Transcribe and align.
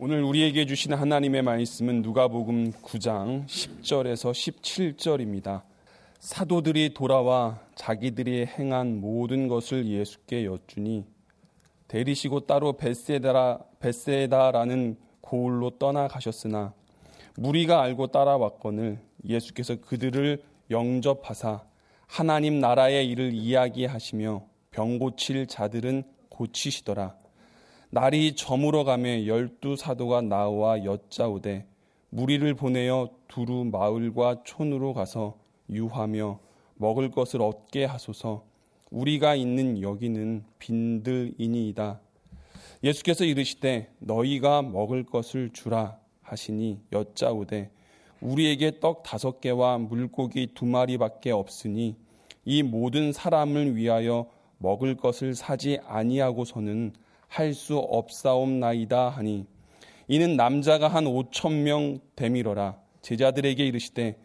오늘 0.00 0.22
우리에게 0.22 0.64
주신 0.64 0.92
하나님의 0.92 1.42
말씀은 1.42 2.02
누가복음 2.02 2.70
9장 2.70 3.46
10절에서 3.46 4.30
17절입니다. 4.30 5.62
사도들이 6.20 6.94
돌아와 6.94 7.58
자기들이 7.74 8.46
행한 8.46 9.00
모든 9.00 9.48
것을 9.48 9.88
예수께 9.88 10.44
여쭈니 10.44 11.04
데리시고 11.88 12.46
따로 12.46 12.74
베세다라 12.74 13.58
베세다라는 13.80 14.98
고을로 15.20 15.78
떠나가셨으나 15.80 16.74
무리가 17.34 17.82
알고 17.82 18.06
따라왔거늘 18.06 19.00
예수께서 19.28 19.80
그들을 19.80 20.40
영접하사 20.70 21.64
하나님 22.06 22.60
나라의 22.60 23.08
일을 23.08 23.32
이야기하시며 23.32 24.46
병 24.70 25.00
고칠 25.00 25.48
자들은 25.48 26.04
고치시더라. 26.28 27.16
날이 27.90 28.36
저물어 28.36 28.84
가며 28.84 29.24
열두 29.26 29.76
사도가 29.76 30.20
나와 30.20 30.84
여짜오되 30.84 31.66
무리를 32.10 32.54
보내어 32.54 33.08
두루 33.28 33.64
마을과 33.64 34.42
촌으로 34.44 34.92
가서 34.92 35.38
유하며 35.70 36.38
먹을 36.74 37.10
것을 37.10 37.40
얻게 37.40 37.86
하소서 37.86 38.44
우리가 38.90 39.34
있는 39.34 39.80
여기는 39.80 40.44
빈들이니이다. 40.58 42.00
예수께서 42.84 43.24
이르시되 43.24 43.90
너희가 44.00 44.60
먹을 44.60 45.04
것을 45.04 45.50
주라 45.54 45.98
하시니 46.20 46.80
여짜오되 46.92 47.70
우리에게 48.20 48.80
떡 48.80 49.02
다섯 49.02 49.40
개와 49.40 49.78
물고기 49.78 50.48
두 50.54 50.66
마리밖에 50.66 51.30
없으니 51.30 51.96
이 52.44 52.62
모든 52.62 53.12
사람을 53.12 53.76
위하여 53.76 54.28
먹을 54.58 54.94
것을 54.94 55.34
사지 55.34 55.78
아니하고서는 55.86 56.92
할 57.28 57.54
수 57.54 57.78
없사옵나이다 57.78 59.10
하니 59.10 59.46
이는 60.08 60.36
남자가 60.36 60.88
한 60.88 61.06
오천 61.06 61.62
명 61.62 62.00
되밀어라. 62.16 62.78
제자들에게 63.02 63.64
이르시되 63.64 64.18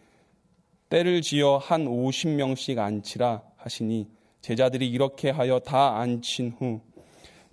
때를 0.90 1.22
지어 1.22 1.58
한 1.58 1.88
오십 1.88 2.32
명씩 2.32 2.80
앉히라 2.80 3.44
하시니 3.58 4.08
제자들이 4.42 4.90
이렇게 4.90 5.30
하여 5.30 5.60
다 5.60 6.00
앉힌 6.00 6.54
후 6.58 6.82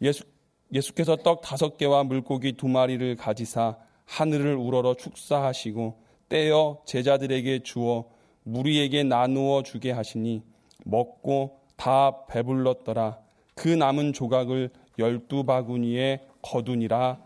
예수, 0.02 0.24
예수께서 0.72 1.16
떡 1.16 1.40
다섯 1.40 1.76
개와 1.76 2.04
물고기 2.04 2.52
두 2.52 2.68
마리를 2.68 3.16
가지사 3.16 3.76
하늘을 4.06 4.56
우러러 4.56 4.94
축사하시고 4.94 6.00
떼어 6.28 6.82
제자들에게 6.86 7.60
주어 7.64 8.06
무리에게 8.44 9.02
나누어 9.02 9.62
주게 9.62 9.90
하시니 9.90 10.42
먹고 10.84 11.60
다 11.76 12.26
배불렀더라. 12.26 13.18
그 13.54 13.68
남은 13.68 14.12
조각을 14.12 14.70
열두 15.00 15.44
바구니에 15.44 16.20
거두니라. 16.42 17.18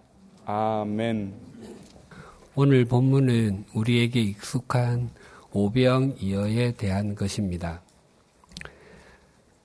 아멘. 0.46 1.34
오늘 2.54 2.84
본문은 2.84 3.64
우리에게 3.74 4.20
익숙한 4.20 5.10
오병이어에 5.52 6.72
대한 6.72 7.14
것입니다. 7.14 7.82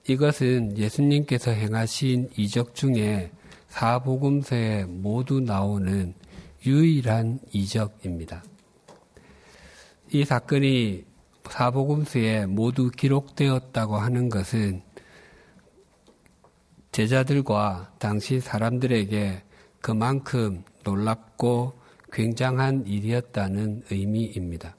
이것은 0.07 0.77
예수님께서 0.77 1.51
행하신 1.51 2.29
이적 2.35 2.73
중에 2.73 3.31
사복음서에 3.67 4.85
모두 4.85 5.39
나오는 5.39 6.15
유일한 6.65 7.39
이적입니다. 7.51 8.43
이 10.11 10.25
사건이 10.25 11.05
사복음서에 11.47 12.47
모두 12.47 12.89
기록되었다고 12.89 13.97
하는 13.97 14.29
것은 14.29 14.81
제자들과 16.99 17.93
당시 17.97 18.41
사람들에게 18.41 19.41
그만큼 19.79 20.65
놀랍고 20.83 21.79
굉장한 22.11 22.87
일이었다는 22.87 23.83
의미입니다. 23.89 24.75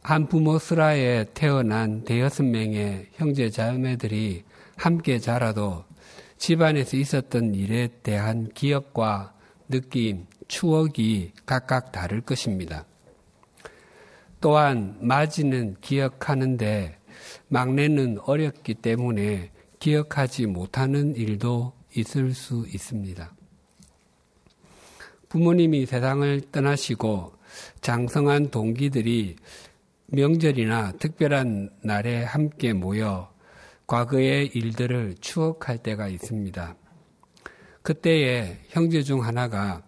한 0.00 0.26
부모 0.26 0.58
스라에 0.58 1.26
태어난 1.34 2.02
대여섯 2.04 2.46
명의 2.46 3.08
형제 3.12 3.50
자매들이 3.50 4.44
함께 4.76 5.18
자라도 5.18 5.84
집안에서 6.38 6.96
있었던 6.96 7.54
일에 7.54 7.88
대한 8.02 8.48
기억과 8.54 9.34
느낌, 9.68 10.24
추억이 10.48 11.32
각각 11.44 11.92
다를 11.92 12.22
것입니다. 12.22 12.86
또한 14.40 14.96
마지는 14.98 15.76
기억하는데 15.82 16.96
막내는 17.48 18.20
어렸기 18.24 18.72
때문에 18.76 19.50
기억하지 19.86 20.46
못하는 20.46 21.14
일도 21.14 21.72
있을 21.94 22.34
수 22.34 22.66
있습니다. 22.66 23.32
부모님이 25.28 25.86
세상을 25.86 26.40
떠나시고 26.50 27.32
장성한 27.82 28.50
동기들이 28.50 29.36
명절이나 30.06 30.94
특별한 30.98 31.70
날에 31.82 32.24
함께 32.24 32.72
모여 32.72 33.32
과거의 33.86 34.48
일들을 34.48 35.18
추억할 35.20 35.78
때가 35.78 36.08
있습니다. 36.08 36.74
그때에 37.82 38.58
형제 38.70 39.02
중 39.02 39.22
하나가 39.22 39.84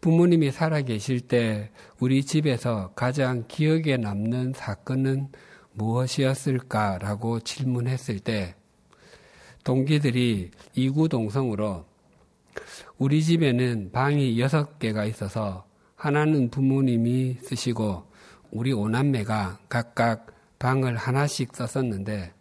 부모님이 0.00 0.52
살아 0.52 0.82
계실 0.82 1.22
때 1.22 1.72
우리 1.98 2.22
집에서 2.22 2.92
가장 2.94 3.46
기억에 3.48 3.96
남는 3.96 4.52
사건은 4.54 5.32
무엇이었을까라고 5.72 7.40
질문했을 7.40 8.20
때 8.20 8.54
동기들이 9.64 10.50
이구동성으로 10.74 11.84
우리 12.98 13.22
집에는 13.22 13.90
방이 13.92 14.40
여섯 14.40 14.78
개가 14.78 15.04
있어서 15.04 15.64
하나는 15.96 16.50
부모님이 16.50 17.38
쓰시고 17.42 18.04
우리 18.50 18.72
오남매가 18.72 19.60
각각 19.68 20.26
방을 20.58 20.96
하나씩 20.96 21.54
썼었는데 21.54 22.32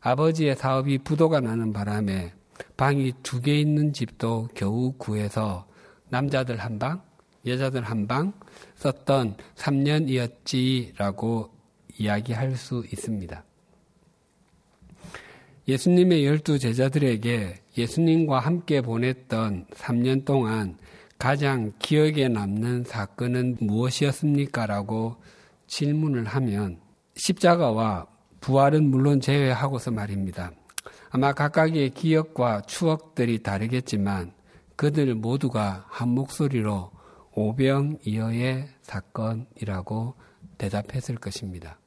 아버지의 0.00 0.56
사업이 0.56 0.98
부도가 0.98 1.40
나는 1.40 1.72
바람에 1.72 2.32
방이 2.76 3.12
두 3.22 3.40
개 3.40 3.58
있는 3.58 3.92
집도 3.92 4.48
겨우 4.54 4.92
구해서 4.96 5.66
남자들 6.10 6.58
한 6.58 6.78
방, 6.78 7.02
여자들 7.46 7.82
한 7.82 8.06
방 8.06 8.32
썼던 8.76 9.36
3년이었지라고 9.56 11.50
이야기할 11.98 12.56
수 12.56 12.84
있습니다. 12.92 13.44
예수님의 15.66 16.26
열두 16.26 16.58
제자들에게 16.58 17.54
예수님과 17.78 18.38
함께 18.38 18.82
보냈던 18.82 19.66
3년 19.70 20.26
동안 20.26 20.76
가장 21.18 21.72
기억에 21.78 22.28
남는 22.28 22.84
사건은 22.84 23.56
무엇이었습니까? 23.60 24.66
라고 24.66 25.16
질문을 25.66 26.26
하면 26.26 26.80
십자가와 27.16 28.06
부활은 28.40 28.90
물론 28.90 29.20
제외하고서 29.20 29.90
말입니다. 29.90 30.52
아마 31.08 31.32
각각의 31.32 31.90
기억과 31.90 32.62
추억들이 32.62 33.42
다르겠지만 33.42 34.34
그들 34.76 35.14
모두가 35.14 35.86
한 35.88 36.10
목소리로 36.10 36.90
오병이어의 37.32 38.68
사건이라고 38.82 40.14
대답했을 40.58 41.14
것입니다. 41.16 41.78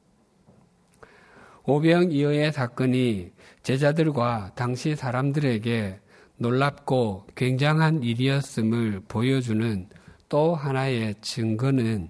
오병이어의 1.64 2.52
사건이 2.52 3.30
제자들과 3.68 4.52
당시 4.54 4.96
사람들에게 4.96 6.00
놀랍고 6.38 7.26
굉장한 7.34 8.02
일이었음을 8.02 9.02
보여주는 9.08 9.86
또 10.30 10.54
하나의 10.54 11.16
증거는 11.20 12.08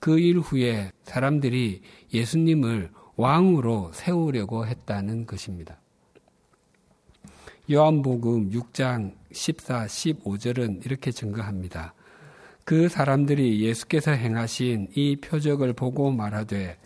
그 0.00 0.18
일 0.18 0.38
후에 0.38 0.92
사람들이 1.04 1.80
예수님을 2.12 2.90
왕으로 3.16 3.90
세우려고 3.94 4.66
했다는 4.66 5.24
것입니다. 5.24 5.80
요한복음 7.70 8.50
6장 8.50 9.14
14, 9.32 9.86
15절은 9.86 10.84
이렇게 10.84 11.10
증거합니다. 11.10 11.94
그 12.66 12.90
사람들이 12.90 13.62
예수께서 13.62 14.10
행하신 14.10 14.88
이 14.94 15.16
표적을 15.16 15.72
보고 15.72 16.10
말하되 16.10 16.76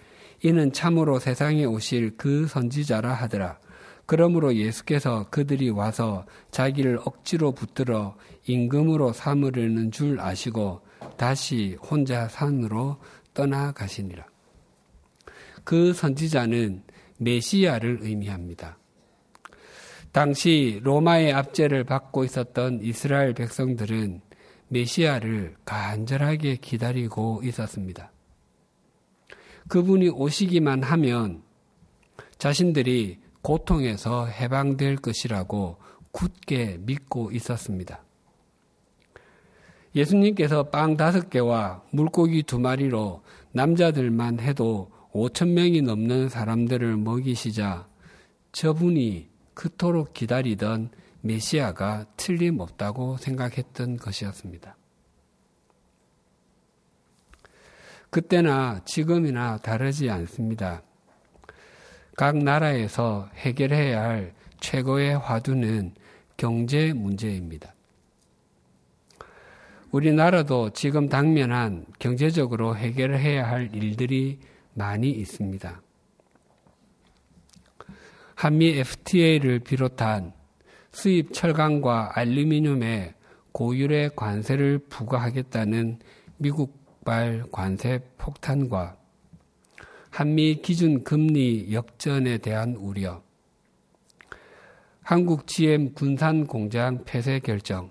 이는 0.45 0.73
참으로 0.73 1.19
세상에 1.19 1.65
오실 1.65 2.17
그 2.17 2.47
선지자라 2.47 3.13
하더라. 3.15 3.59
그러므로 4.12 4.55
예수께서 4.55 5.25
그들이 5.31 5.70
와서 5.70 6.26
자기를 6.50 6.99
억지로 7.03 7.53
붙들어 7.53 8.14
임금으로 8.47 9.14
삼으려는 9.14 9.91
줄 9.91 10.20
아시고 10.20 10.82
다시 11.17 11.79
혼자 11.81 12.29
산으로 12.29 12.99
떠나가시니라. 13.32 14.26
그 15.64 15.94
선지자는 15.94 16.82
메시아를 17.17 18.00
의미합니다. 18.03 18.76
당시 20.12 20.81
로마의 20.82 21.32
압제를 21.32 21.85
받고 21.85 22.25
있었던 22.25 22.81
이스라엘 22.82 23.32
백성들은 23.32 24.20
메시아를 24.69 25.56
간절하게 25.65 26.56
기다리고 26.56 27.41
있었습니다. 27.44 28.12
그분이 29.69 30.11
오시기만 30.11 30.82
하면 30.82 31.43
자신들이 32.37 33.22
고통에서 33.43 34.27
해방될 34.27 34.97
것이라고 34.97 35.77
굳게 36.12 36.79
믿고 36.81 37.31
있었습니다. 37.33 38.03
예수님께서 39.94 40.71
빵 40.71 40.97
다섯 40.97 41.29
개와 41.29 41.83
물고기 41.91 42.43
두 42.43 42.59
마리로 42.59 43.23
남자들만 43.53 44.41
해도 44.41 44.91
5천 45.12 45.50
명이 45.50 45.83
넘는 45.83 46.29
사람들을 46.29 46.97
먹이시자 46.97 47.87
저분이 48.53 49.29
그토록 49.55 50.15
기다리던 50.15 50.91
메시아가 51.21 52.06
틀림없다고 52.17 53.19
생각했던 53.19 53.97
것이었습니다. 53.99 54.77
그때나 58.11 58.81
지금이나 58.85 59.59
다르지 59.59 60.11
않습니다. 60.11 60.83
각 62.17 62.37
나라에서 62.37 63.29
해결해야 63.35 64.03
할 64.03 64.35
최고의 64.61 65.19
화두는 65.19 65.94
경제 66.37 66.93
문제입니다. 66.93 67.75
우리나라도 69.91 70.70
지금 70.70 71.09
당면한 71.09 71.85
경제적으로 71.99 72.76
해결해야 72.76 73.49
할 73.49 73.75
일들이 73.75 74.41
많이 74.75 75.11
있습니다. 75.11 75.82
한미 78.35 78.79
FTA를 78.79 79.61
비롯한 79.61 80.32
수입 80.91 81.32
철강과 81.32 82.12
알루미늄에 82.15 83.15
고율의 83.53 84.17
관세를 84.17 84.79
부과하겠다는 84.88 86.00
미국발 86.38 87.44
관세 87.53 88.00
폭탄과 88.19 88.97
한미 90.12 90.56
기준 90.61 91.05
금리 91.05 91.73
역전에 91.73 92.37
대한 92.37 92.76
우려, 92.76 93.23
한국 95.00 95.47
GM 95.47 95.94
군산 95.94 96.47
공장 96.47 97.03
폐쇄 97.05 97.38
결정, 97.38 97.91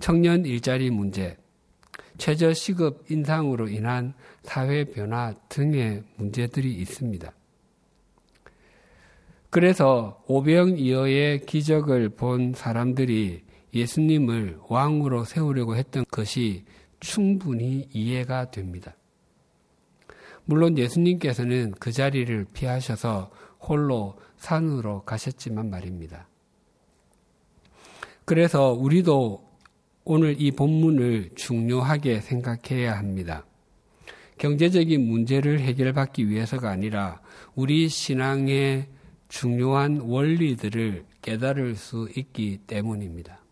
청년 0.00 0.46
일자리 0.46 0.88
문제, 0.88 1.36
최저 2.16 2.54
시급 2.54 3.04
인상으로 3.10 3.68
인한 3.68 4.14
사회 4.42 4.84
변화 4.84 5.34
등의 5.50 6.04
문제들이 6.16 6.72
있습니다. 6.76 7.32
그래서 9.50 10.24
오병이어의 10.26 11.44
기적을 11.44 12.08
본 12.08 12.54
사람들이 12.54 13.42
예수님을 13.74 14.60
왕으로 14.68 15.26
세우려고 15.26 15.76
했던 15.76 16.06
것이 16.10 16.64
충분히 16.98 17.86
이해가 17.92 18.50
됩니다. 18.50 18.94
물론 20.48 20.78
예수님께서는 20.78 21.72
그 21.78 21.92
자리를 21.92 22.46
피하셔서 22.54 23.30
홀로 23.60 24.18
산으로 24.38 25.02
가셨지만 25.02 25.68
말입니다. 25.68 26.26
그래서 28.24 28.72
우리도 28.72 29.46
오늘 30.04 30.40
이 30.40 30.50
본문을 30.52 31.32
중요하게 31.34 32.22
생각해야 32.22 32.96
합니다. 32.96 33.44
경제적인 34.38 35.06
문제를 35.06 35.60
해결받기 35.60 36.30
위해서가 36.30 36.70
아니라 36.70 37.20
우리 37.54 37.90
신앙의 37.90 38.88
중요한 39.28 40.00
원리들을 40.00 41.04
깨달을 41.20 41.76
수 41.76 42.08
있기 42.16 42.60
때문입니다. 42.66 43.42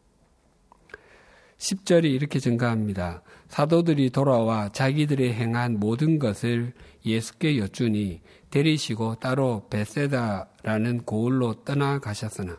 10절이 1.59 2.05
이렇게 2.05 2.39
증가합니다. 2.39 3.23
사도들이 3.49 4.11
돌아와 4.11 4.69
자기들이 4.69 5.33
행한 5.33 5.79
모든 5.79 6.19
것을 6.19 6.73
예수께 7.05 7.59
여쭈니 7.59 8.21
데리시고 8.51 9.17
따로 9.17 9.67
베세다라는 9.71 11.03
고을로 11.05 11.65
떠나가셨으나 11.65 12.59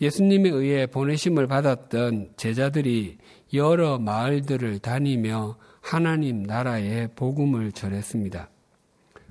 예수님에 0.00 0.50
의해 0.50 0.86
보내심을 0.86 1.46
받았던 1.46 2.32
제자들이 2.36 3.18
여러 3.52 3.98
마을들을 3.98 4.80
다니며 4.80 5.56
하나님 5.80 6.42
나라의 6.42 7.10
복음을 7.14 7.70
전했습니다. 7.72 8.50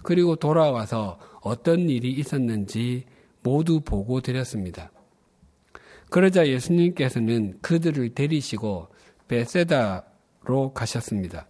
그리고 0.03 0.35
돌아와서 0.35 1.19
어떤 1.41 1.89
일이 1.89 2.11
있었는지 2.11 3.05
모두 3.41 3.81
보고 3.81 4.21
드렸습니다. 4.21 4.92
그러자 6.13 6.47
예수님께서는 6.47 7.57
그들을 7.63 8.13
데리시고 8.13 8.87
베세다로 9.27 10.73
가셨습니다. 10.75 11.47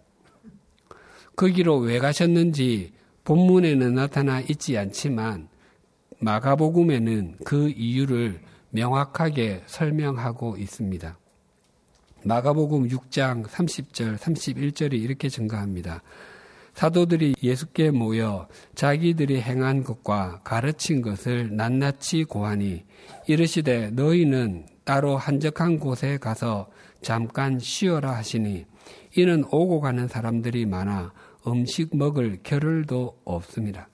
거기로 1.36 1.80
왜 1.80 1.98
가셨는지 1.98 2.94
본문에는 3.24 3.94
나타나 3.94 4.40
있지 4.40 4.78
않지만 4.78 5.48
마가복음에는 6.18 7.40
그 7.44 7.68
이유를 7.76 8.40
명확하게 8.70 9.64
설명하고 9.66 10.56
있습니다. 10.56 11.18
마가복음 12.24 12.88
6장 12.88 13.44
30절, 13.44 14.16
31절이 14.16 14.94
이렇게 14.94 15.28
증가합니다. 15.28 16.02
사도들이 16.74 17.36
예수께 17.42 17.90
모여 17.90 18.48
자기들이 18.74 19.40
행한 19.40 19.84
것과 19.84 20.40
가르친 20.42 21.02
것을 21.02 21.54
낱낱이 21.54 22.24
고하니 22.24 22.84
이르시되 23.26 23.90
너희는 23.90 24.66
따로 24.84 25.16
한적한 25.16 25.78
곳에 25.78 26.18
가서 26.18 26.68
잠깐 27.00 27.58
쉬어라 27.58 28.16
하시니 28.16 28.66
이는 29.16 29.44
오고 29.44 29.80
가는 29.80 30.08
사람들이 30.08 30.66
많아 30.66 31.12
음식 31.46 31.96
먹을 31.96 32.40
겨를도 32.42 33.20
없습니다. 33.24 33.88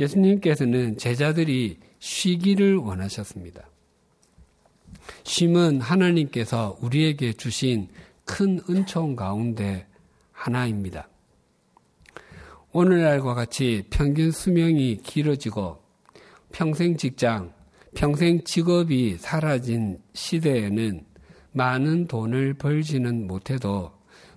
예수님께서는 0.00 0.98
제자들이 0.98 1.78
쉬기를 2.00 2.76
원하셨습니다. 2.76 3.68
쉼은 5.22 5.80
하나님께서 5.80 6.76
우리에게 6.80 7.32
주신 7.34 7.88
큰 8.24 8.60
은총 8.68 9.14
가운데 9.14 9.86
하나입니다. 10.32 11.08
오늘날과 12.74 13.34
같이 13.34 13.84
평균 13.90 14.30
수명이 14.30 15.02
길어지고 15.02 15.82
평생 16.52 16.96
직장, 16.96 17.52
평생 17.94 18.42
직업이 18.44 19.18
사라진 19.18 20.00
시대에는 20.14 21.04
많은 21.52 22.06
돈을 22.06 22.54
벌지는 22.54 23.26
못해도 23.26 23.92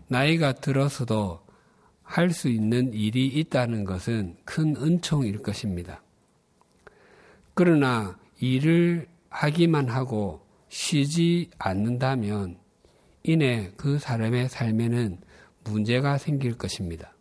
나이가 0.09 0.51
들어서도 0.51 1.45
할 2.03 2.29
수 2.29 2.49
있는 2.49 2.93
일이 2.93 3.25
있다는 3.25 3.85
것은 3.85 4.35
큰 4.43 4.75
은총일 4.75 5.39
것입니다. 5.39 6.03
그러나 7.53 8.19
일을 8.41 9.07
하기만 9.29 9.87
하고 9.87 10.45
쉬지 10.67 11.49
않는다면 11.57 12.57
이내 13.23 13.71
그 13.77 13.97
사람의 13.97 14.49
삶에는 14.49 15.19
문제가 15.63 16.17
생길 16.17 16.57
것입니다. 16.57 17.14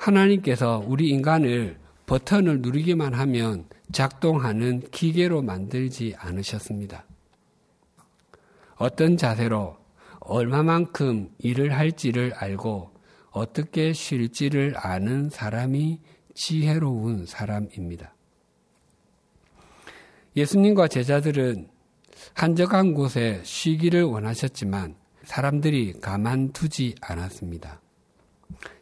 하나님께서 0.00 0.82
우리 0.86 1.10
인간을 1.10 1.78
버튼을 2.06 2.62
누르기만 2.62 3.12
하면 3.14 3.66
작동하는 3.92 4.80
기계로 4.90 5.42
만들지 5.42 6.14
않으셨습니다. 6.18 7.04
어떤 8.76 9.16
자세로 9.18 9.76
얼마만큼 10.20 11.30
일을 11.38 11.76
할지를 11.76 12.32
알고 12.34 12.90
어떻게 13.30 13.92
쉴지를 13.92 14.74
아는 14.76 15.28
사람이 15.28 16.00
지혜로운 16.34 17.26
사람입니다. 17.26 18.14
예수님과 20.34 20.88
제자들은 20.88 21.68
한적한 22.34 22.94
곳에 22.94 23.40
쉬기를 23.44 24.04
원하셨지만 24.04 24.94
사람들이 25.24 26.00
가만두지 26.00 26.94
않았습니다. 27.00 27.80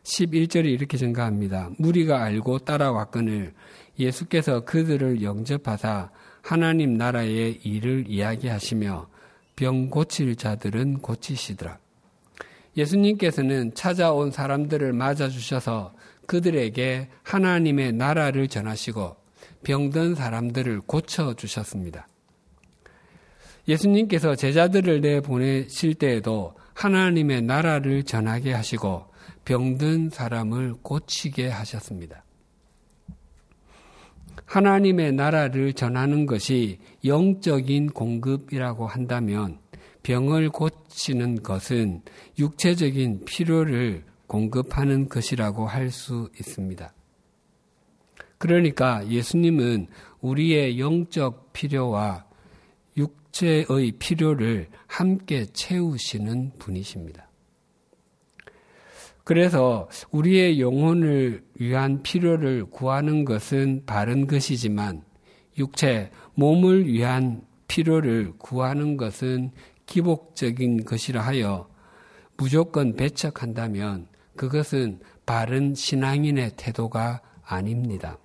11절이 0.02 0.66
이렇게 0.66 0.96
증가합니다. 0.96 1.70
무리가 1.78 2.22
알고 2.22 2.60
따라왔거늘 2.60 3.52
예수께서 3.98 4.64
그들을 4.64 5.22
영접하사 5.22 6.10
하나님 6.42 6.94
나라의 6.94 7.60
일을 7.62 8.04
이야기하시며 8.08 9.08
병 9.56 9.90
고칠 9.90 10.36
자들은 10.36 10.98
고치시더라. 10.98 11.78
예수님께서는 12.76 13.74
찾아온 13.74 14.30
사람들을 14.30 14.92
맞아주셔서 14.92 15.94
그들에게 16.26 17.08
하나님의 17.24 17.92
나라를 17.92 18.48
전하시고 18.48 19.16
병든 19.64 20.14
사람들을 20.14 20.82
고쳐주셨습니다. 20.82 22.06
예수님께서 23.66 24.34
제자들을 24.34 25.00
내보내실 25.00 25.94
때에도 25.94 26.54
하나님의 26.74 27.42
나라를 27.42 28.04
전하게 28.04 28.52
하시고 28.52 29.07
병든 29.48 30.10
사람을 30.10 30.74
고치게 30.82 31.48
하셨습니다. 31.48 32.22
하나님의 34.44 35.12
나라를 35.12 35.72
전하는 35.72 36.26
것이 36.26 36.78
영적인 37.02 37.92
공급이라고 37.92 38.86
한다면 38.86 39.58
병을 40.02 40.50
고치는 40.50 41.42
것은 41.42 42.02
육체적인 42.38 43.24
필요를 43.24 44.04
공급하는 44.26 45.08
것이라고 45.08 45.66
할 45.66 45.90
수 45.90 46.28
있습니다. 46.38 46.92
그러니까 48.36 49.08
예수님은 49.08 49.86
우리의 50.20 50.78
영적 50.78 51.54
필요와 51.54 52.26
육체의 52.98 53.92
필요를 53.98 54.68
함께 54.86 55.46
채우시는 55.46 56.52
분이십니다. 56.58 57.27
그래서 59.28 59.90
우리의 60.10 60.58
영혼을 60.58 61.44
위한 61.52 62.02
필요를 62.02 62.64
구하는 62.64 63.26
것은 63.26 63.82
바른 63.84 64.26
것이지만 64.26 65.02
육체, 65.58 66.10
몸을 66.32 66.86
위한 66.86 67.42
필요를 67.66 68.32
구하는 68.38 68.96
것은 68.96 69.50
기복적인 69.84 70.86
것이라 70.86 71.20
하여 71.20 71.68
무조건 72.38 72.96
배척한다면 72.96 74.06
그것은 74.34 75.00
바른 75.26 75.74
신앙인의 75.74 76.52
태도가 76.56 77.20
아닙니다. 77.44 78.16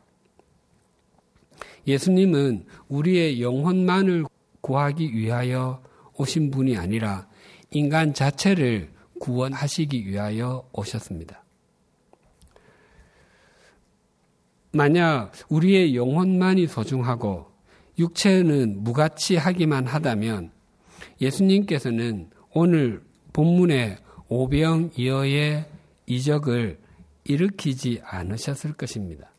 예수님은 1.86 2.65
우리의 2.88 3.41
영혼만을 3.41 4.24
구하기 4.62 5.13
위하여 5.13 5.83
오신 6.17 6.50
분이 6.50 6.77
아니라 6.77 7.27
인간 7.72 8.13
자체를 8.13 8.93
구원하시기 9.24 10.06
위하여 10.06 10.68
오셨습니다. 10.74 11.46
만약 14.74 15.32
우리의 15.48 15.96
영혼만이 15.96 16.68
소중하고 16.68 17.48
육체는 17.98 18.84
무가치하기만 18.84 19.88
하다면 19.88 20.51
예수님께서는 21.22 22.32
오늘 22.53 23.01
본문의 23.32 23.98
오병이어의 24.27 25.68
이적을 26.06 26.80
일으키지 27.24 28.01
않으셨을 28.03 28.74
것입니다. 28.74 29.32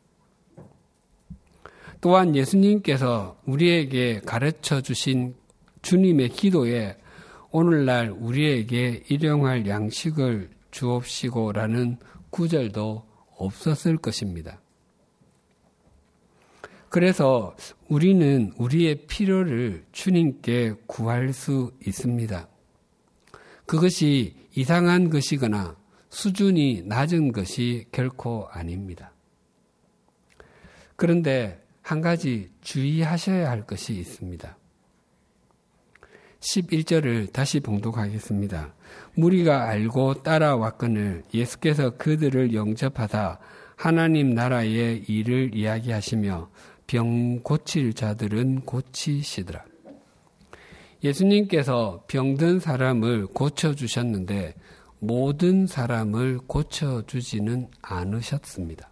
또한 2.00 2.34
예수님께서 2.34 3.38
우리에게 3.44 4.20
가르쳐 4.24 4.80
주신 4.80 5.34
주님의 5.82 6.30
기도에 6.30 6.96
오늘날 7.56 8.10
우리에게 8.10 9.04
일용할 9.08 9.68
양식을 9.68 10.50
주옵시고라는 10.72 11.98
구절도 12.30 13.06
없었을 13.36 13.96
것입니다. 13.96 14.60
그래서 16.88 17.54
우리는 17.88 18.52
우리의 18.58 19.06
필요를 19.06 19.84
주님께 19.92 20.74
구할 20.88 21.32
수 21.32 21.70
있습니다. 21.86 22.48
그것이 23.66 24.34
이상한 24.56 25.08
것이거나 25.08 25.76
수준이 26.08 26.82
낮은 26.86 27.30
것이 27.30 27.86
결코 27.92 28.48
아닙니다. 28.50 29.12
그런데 30.96 31.64
한 31.82 32.00
가지 32.00 32.50
주의하셔야 32.62 33.48
할 33.48 33.64
것이 33.64 33.94
있습니다. 33.94 34.58
11절을 36.44 37.32
다시 37.32 37.60
봉독하겠습니다. 37.60 38.74
무리가 39.14 39.64
알고 39.68 40.22
따라왔거늘 40.22 41.24
예수께서 41.32 41.96
그들을 41.96 42.54
영접하다 42.54 43.38
하나님 43.76 44.34
나라의 44.34 45.04
일을 45.08 45.54
이야기하시며 45.54 46.50
병 46.86 47.40
고칠 47.42 47.94
자들은 47.94 48.60
고치시더라. 48.60 49.64
예수님께서 51.02 52.04
병든 52.08 52.60
사람을 52.60 53.26
고쳐주셨는데 53.28 54.54
모든 55.00 55.66
사람을 55.66 56.38
고쳐주지는 56.46 57.68
않으셨습니다. 57.82 58.90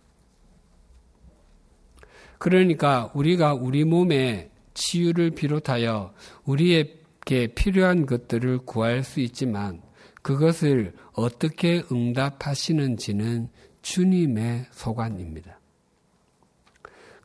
그러니까 2.39 3.11
우리가 3.15 3.55
우리 3.55 3.85
몸의 3.85 4.51
치유를 4.75 5.31
비롯하여 5.31 6.13
우리에 6.45 7.02
게 7.25 7.47
필요한 7.49 8.07
것들을 8.07 8.59
구할 8.59 9.03
수 9.05 9.21
있지만 9.21 9.83
그것을 10.23 10.95
어떻게 11.13 11.83
응답하시는지는 11.91 13.49
주님의 13.83 14.67
소관입니다. 14.71 15.61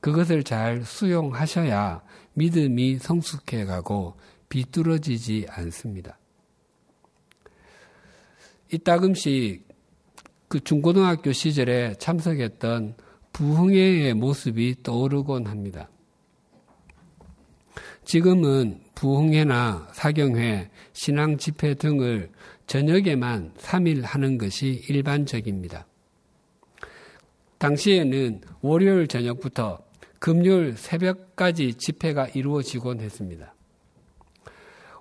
그것을 0.01 0.43
잘 0.43 0.83
수용하셔야 0.83 2.01
믿음이 2.33 2.99
성숙해 2.99 3.65
가고 3.65 4.15
비뚤어지지 4.49 5.47
않습니다. 5.49 6.17
이따금씩 8.71 9.67
그 10.47 10.59
중고등학교 10.63 11.31
시절에 11.31 11.95
참석했던 11.95 12.95
부흥회의 13.33 14.13
모습이 14.13 14.77
떠오르곤 14.83 15.47
합니다. 15.47 15.89
지금은 18.07 18.79
부흥회나 18.95 19.89
사경회, 19.91 20.69
신앙 20.93 21.37
집회 21.37 21.73
등을 21.73 22.29
저녁에만 22.65 23.51
3일 23.57 24.01
하는 24.01 24.37
것이 24.37 24.81
일반적입니다. 24.87 25.85
당시에는 27.57 28.39
월요일 28.61 29.07
저녁부터 29.07 29.79
금요일 30.19 30.77
새벽까지 30.77 31.73
집회가 31.73 32.29
이루어지곤 32.29 33.01
했습니다. 33.01 33.53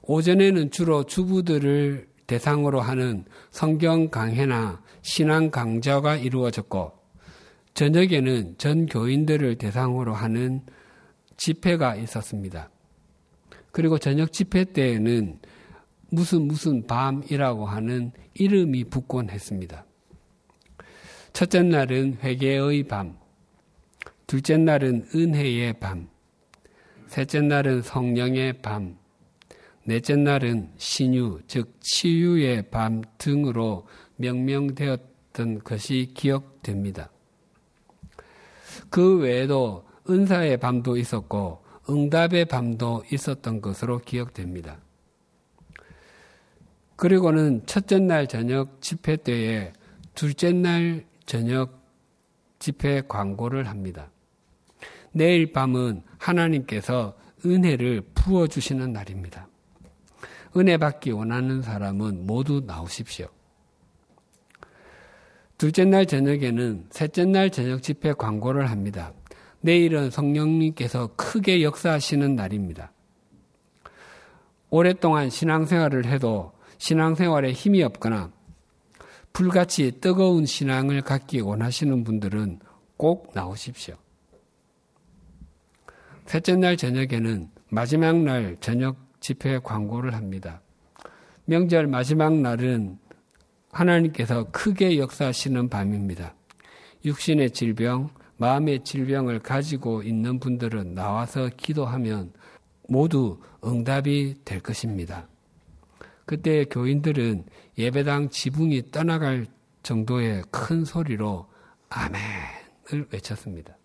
오전에는 0.03 0.73
주로 0.73 1.05
주부들을 1.05 2.09
대상으로 2.27 2.81
하는 2.81 3.25
성경 3.53 4.11
강해나 4.11 4.83
신앙 5.03 5.53
강좌가 5.53 6.17
이루어졌고 6.17 6.91
저녁에는 7.75 8.57
전 8.59 8.87
교인들을 8.87 9.59
대상으로 9.59 10.13
하는 10.13 10.63
집회가 11.37 11.95
있었습니다. 11.95 12.69
그리고 13.77 13.99
저녁 13.99 14.33
집회 14.33 14.65
때에는 14.65 15.39
무슨 16.09 16.49
무슨 16.49 16.87
밤이라고 16.87 17.67
하는 17.67 18.11
이름이 18.33 18.85
붙곤 18.85 19.29
했습니다. 19.29 19.85
첫째 21.35 21.63
날은 21.63 22.17
회개의 22.23 22.85
밤, 22.85 23.19
둘째 24.27 24.57
날은 24.57 25.09
은혜의 25.15 25.75
밤, 25.75 26.09
셋째 27.09 27.43
날은 27.43 27.83
성령의 27.83 28.63
밤, 28.63 28.97
넷째 29.85 30.17
날은 30.17 30.71
신유, 30.79 31.41
즉 31.47 31.77
치유의 31.81 32.71
밤 32.71 33.03
등으로 33.19 33.87
명명되었던 34.17 35.59
것이 35.65 36.13
기억됩니다. 36.15 37.11
그 38.89 39.19
외에도 39.19 39.87
은사의 40.09 40.57
밤도 40.57 40.97
있었고 40.97 41.66
응답의 41.89 42.47
밤도 42.47 43.05
있었던 43.13 43.61
것으로 43.61 43.99
기억됩니다. 43.99 44.79
그리고는 46.97 47.65
첫째 47.67 47.99
날 47.99 48.27
저녁 48.27 48.81
집회 48.81 49.17
때에 49.17 49.73
둘째 50.15 50.53
날 50.53 51.05
저녁 51.27 51.83
집회 52.59 53.03
광고를 53.07 53.69
합니다. 53.69 54.11
내일 55.13 55.53
밤은 55.53 56.03
하나님께서 56.19 57.17
은혜를 57.45 58.03
부어주시는 58.15 58.93
날입니다. 58.93 59.49
은혜 60.57 60.79
받기 60.79 61.11
원하는 61.11 61.63
사람은 61.63 62.27
모두 62.27 62.63
나오십시오. 62.67 63.29
둘째 65.59 65.85
날 65.85 66.07
저녁에는 66.07 66.87
셋째 66.91 67.25
날 67.25 67.51
저녁 67.51 67.83
집회 67.83 68.13
광고를 68.13 68.71
합니다. 68.71 69.13
내일은 69.61 70.11
성령님께서 70.11 71.11
크게 71.17 71.63
역사하시는 71.63 72.37
날입니다. 72.37 72.93
오랫동안 74.71 75.31
신앙생활을 75.31 76.07
해도 76.07 76.53
신앙생활에 76.79 77.53
힘이 77.53 77.83
없거나 77.83 78.31
불같이 79.33 80.01
뜨거운 80.01 80.47
신앙을 80.47 81.03
갖기 81.03 81.41
원하시는 81.41 82.05
분들은 82.05 82.61
꼭 82.97 83.31
나오십시오. 83.35 83.97
셋째 86.27 86.57
날 86.57 86.77
저녁에는 86.77 87.51
마지막 87.69 88.17
날 88.17 88.57
저녁 88.61 88.97
집회 89.21 89.59
광고를 89.59 90.15
합니다. 90.15 90.61
명절 91.45 91.87
마지막 91.87 92.35
날은 92.35 92.99
하나님께서 93.71 94.45
크게 94.51 94.99
역사하시는 94.99 95.69
밤입니다. 95.69 96.35
육신의 97.05 97.51
질병, 97.51 98.11
마음의 98.39 98.85
질병을 98.85 99.41
가지고 99.41 100.03
있는 100.03 100.39
분들은 100.39 100.95
나와서 100.95 101.51
기도하면 101.57 102.33
모두 102.89 103.41
응답이 103.65 104.37
될 104.45 104.61
것입니다. 104.61 105.29
그때 106.25 106.65
교인들은 106.65 107.45
예배당 107.79 108.31
지붕이 108.31 108.91
떠나갈 108.91 109.47
정도의 109.83 110.43
큰 110.51 110.85
소리로 110.85 111.47
아멘을 111.89 113.09
외쳤습니다. 113.13 113.77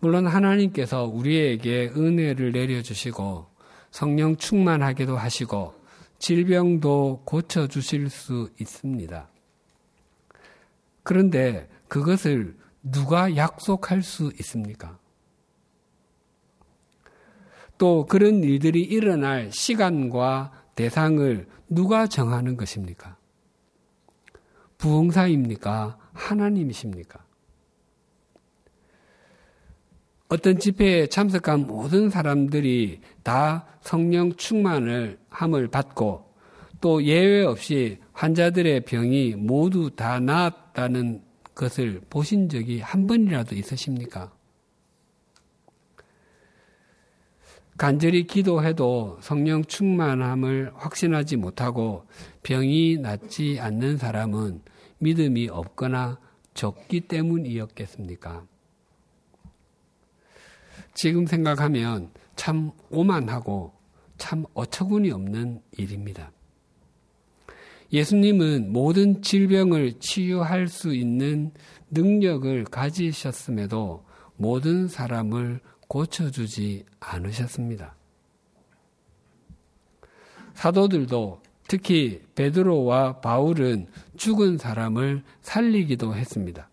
물론 0.00 0.28
하나님께서 0.28 1.04
우리에게 1.04 1.88
은혜를 1.96 2.52
내려주시고 2.52 3.46
성령 3.90 4.36
충만하게도 4.36 5.16
하시고 5.16 5.74
질병도 6.18 7.22
고쳐주실 7.24 8.08
수 8.10 8.50
있습니다. 8.60 9.28
그런데 11.02 11.68
그것을 11.88 12.56
누가 12.82 13.36
약속할 13.36 14.02
수 14.02 14.32
있습니까? 14.40 14.98
또 17.76 18.06
그런 18.06 18.42
일들이 18.42 18.82
일어날 18.82 19.50
시간과 19.52 20.52
대상을 20.74 21.46
누가 21.68 22.06
정하는 22.06 22.56
것입니까? 22.56 23.16
부흥사입니까? 24.78 25.98
하나님이십니까? 26.12 27.24
어떤 30.28 30.58
집회에 30.58 31.06
참석한 31.06 31.66
모든 31.66 32.10
사람들이 32.10 33.00
다 33.22 33.66
성령 33.80 34.34
충만을 34.34 35.18
함을 35.30 35.68
받고 35.68 36.28
또 36.80 37.02
예외 37.04 37.44
없이 37.44 37.98
환자들의 38.12 38.84
병이 38.84 39.36
모두 39.36 39.90
다 39.94 40.20
나았다는 40.20 41.22
것을 41.58 42.00
보신 42.08 42.48
적이 42.48 42.80
한 42.80 43.06
번이라도 43.06 43.56
있으십니까? 43.56 44.32
간절히 47.76 48.26
기도해도 48.26 49.18
성령 49.20 49.64
충만함을 49.64 50.72
확신하지 50.74 51.36
못하고 51.36 52.06
병이 52.42 52.98
낫지 52.98 53.58
않는 53.60 53.98
사람은 53.98 54.62
믿음이 54.98 55.48
없거나 55.48 56.18
적기 56.54 57.00
때문이었겠습니까? 57.00 58.46
지금 60.94 61.26
생각하면 61.26 62.10
참 62.34 62.72
오만하고 62.90 63.72
참 64.16 64.44
어처구니 64.54 65.10
없는 65.12 65.62
일입니다. 65.72 66.32
예수님은 67.92 68.72
모든 68.72 69.22
질병을 69.22 69.94
치유할 69.98 70.68
수 70.68 70.94
있는 70.94 71.52
능력을 71.90 72.64
가지셨음에도 72.64 74.04
모든 74.36 74.88
사람을 74.88 75.60
고쳐주지 75.88 76.84
않으셨습니다. 77.00 77.94
사도들도 80.54 81.40
특히 81.66 82.20
베드로와 82.34 83.20
바울은 83.20 83.86
죽은 84.16 84.58
사람을 84.58 85.22
살리기도 85.40 86.14
했습니다. 86.14 86.68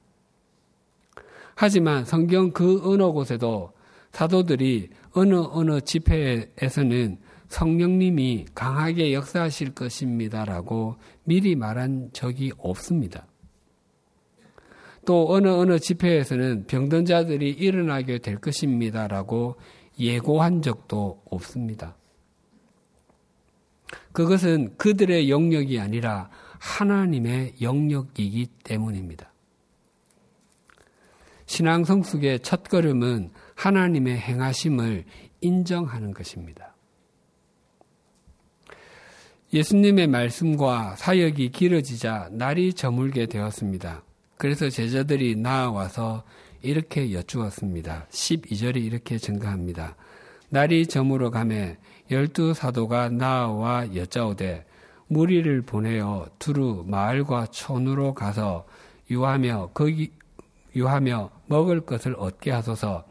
하지만 1.54 2.04
성경 2.04 2.52
그 2.52 2.82
어느 2.84 3.04
곳에도 3.12 3.72
사도들이 4.12 4.90
어느 5.14 5.36
어느 5.36 5.82
집회에서는 5.82 7.18
성령님이 7.50 8.46
강하게 8.54 9.14
역사하실 9.14 9.76
것입니다라고 9.76 10.96
미리 11.24 11.56
말한 11.56 12.10
적이 12.14 12.52
없습니다. 12.58 13.28
또 15.06 15.32
어느 15.32 15.48
어느 15.48 15.80
집회에서는 15.80 16.66
병든 16.66 17.06
자들이 17.06 17.52
일어나게 17.52 18.18
될 18.18 18.38
것입니다라고 18.38 19.56
예고한 20.00 20.62
적도 20.62 21.22
없습니다. 21.30 21.96
그것은 24.12 24.76
그들의 24.78 25.30
영역이 25.30 25.80
아니라 25.80 26.30
하나님의 26.60 27.56
영역이기 27.62 28.48
때문입니다. 28.64 29.32
신앙 31.46 31.84
성숙의 31.84 32.40
첫 32.40 32.64
걸음은 32.64 33.32
하나님의 33.54 34.18
행하심을 34.18 35.06
인정하는 35.42 36.14
것입니다. 36.14 36.75
예수님의 39.56 40.08
말씀과 40.08 40.98
사역이 40.98 41.52
길어지자 41.52 42.28
날이 42.34 42.74
저물게 42.74 43.28
되었습니다. 43.28 44.04
그래서 44.36 44.70
제자들이 44.70 45.38
나와서 45.38 46.24
이렇게 46.62 47.14
여쭈었습니다. 47.14 48.08
12절이 48.12 48.84
이렇게 48.84 49.18
증가합니다. 49.18 49.96
날이 50.50 50.86
저물어 50.86 51.30
가매 51.30 51.78
열두 52.12 52.54
사도가 52.54 53.08
나와 53.12 53.96
여짜오되 53.96 54.66
무리를 55.08 55.62
보내어 55.62 56.28
두루 56.38 56.84
마을과 56.86 57.46
촌으로 57.46 58.14
가서 58.14 58.66
유하며 59.10 59.70
거기 59.74 60.12
유하며 60.76 61.30
먹을 61.46 61.80
것을 61.80 62.18
얻게 62.20 62.52
하소서 62.52 63.06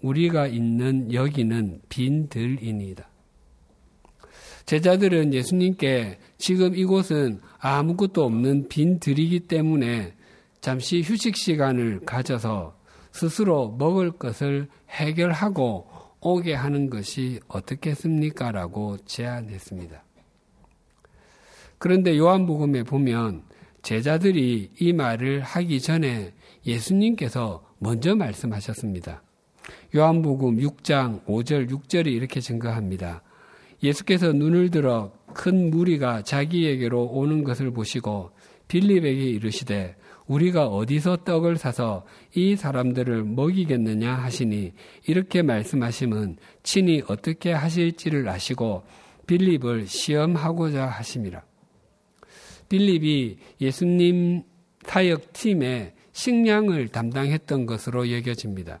우리가 0.00 0.46
있는 0.46 1.12
여기는 1.12 1.82
빈 1.90 2.30
들이니이다. 2.30 3.11
제자들은 4.66 5.34
예수님께 5.34 6.18
지금 6.38 6.74
이곳은 6.74 7.40
아무것도 7.58 8.24
없는 8.24 8.68
빈 8.68 8.98
들이기 9.00 9.40
때문에 9.40 10.14
잠시 10.60 11.02
휴식 11.02 11.36
시간을 11.36 12.00
가져서 12.06 12.76
스스로 13.10 13.70
먹을 13.78 14.12
것을 14.12 14.68
해결하고 14.90 15.88
오게 16.20 16.54
하는 16.54 16.88
것이 16.88 17.40
어떻겠습니까? 17.48 18.52
라고 18.52 18.96
제안했습니다. 19.04 20.02
그런데 21.78 22.16
요한복음에 22.16 22.84
보면 22.84 23.42
제자들이 23.82 24.70
이 24.78 24.92
말을 24.92 25.40
하기 25.40 25.80
전에 25.80 26.32
예수님께서 26.64 27.64
먼저 27.80 28.14
말씀하셨습니다. 28.14 29.22
요한복음 29.94 30.58
6장 30.58 31.24
5절 31.26 31.68
6절이 31.68 32.06
이렇게 32.06 32.40
증거합니다. 32.40 33.22
예수께서 33.82 34.32
눈을 34.32 34.70
들어 34.70 35.12
큰 35.34 35.70
무리가 35.70 36.22
자기에게로 36.22 37.04
오는 37.04 37.42
것을 37.44 37.72
보시고 37.72 38.30
빌립에게 38.68 39.24
이르시되 39.24 39.96
우리가 40.26 40.66
어디서 40.68 41.18
떡을 41.24 41.56
사서 41.56 42.04
이 42.34 42.56
사람들을 42.56 43.24
먹이겠느냐 43.24 44.14
하시니 44.14 44.72
이렇게 45.06 45.42
말씀하심은 45.42 46.36
친히 46.62 47.02
어떻게 47.08 47.52
하실지를 47.52 48.28
아시고 48.28 48.84
빌립을 49.26 49.86
시험하고자 49.86 50.86
하심이라. 50.86 51.42
빌립이 52.68 53.36
예수님 53.60 54.42
사역팀의 54.84 55.94
식량을 56.12 56.88
담당했던 56.88 57.66
것으로 57.66 58.10
여겨집니다. 58.10 58.80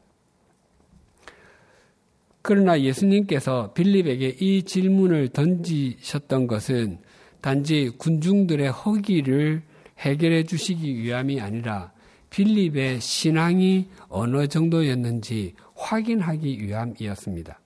그러나 2.42 2.80
예수님께서 2.80 3.72
빌립에게 3.72 4.36
이 4.40 4.64
질문을 4.64 5.28
던지셨던 5.28 6.48
것은 6.48 6.98
단지 7.40 7.90
군중들의 7.96 8.68
허기를 8.70 9.62
해결해 9.98 10.42
주시기 10.42 11.02
위함이 11.02 11.40
아니라 11.40 11.92
빌립의 12.30 13.00
신앙이 13.00 13.88
어느 14.08 14.48
정도였는지 14.48 15.54
확인하기 15.76 16.62
위함이었습니다. 16.62 17.60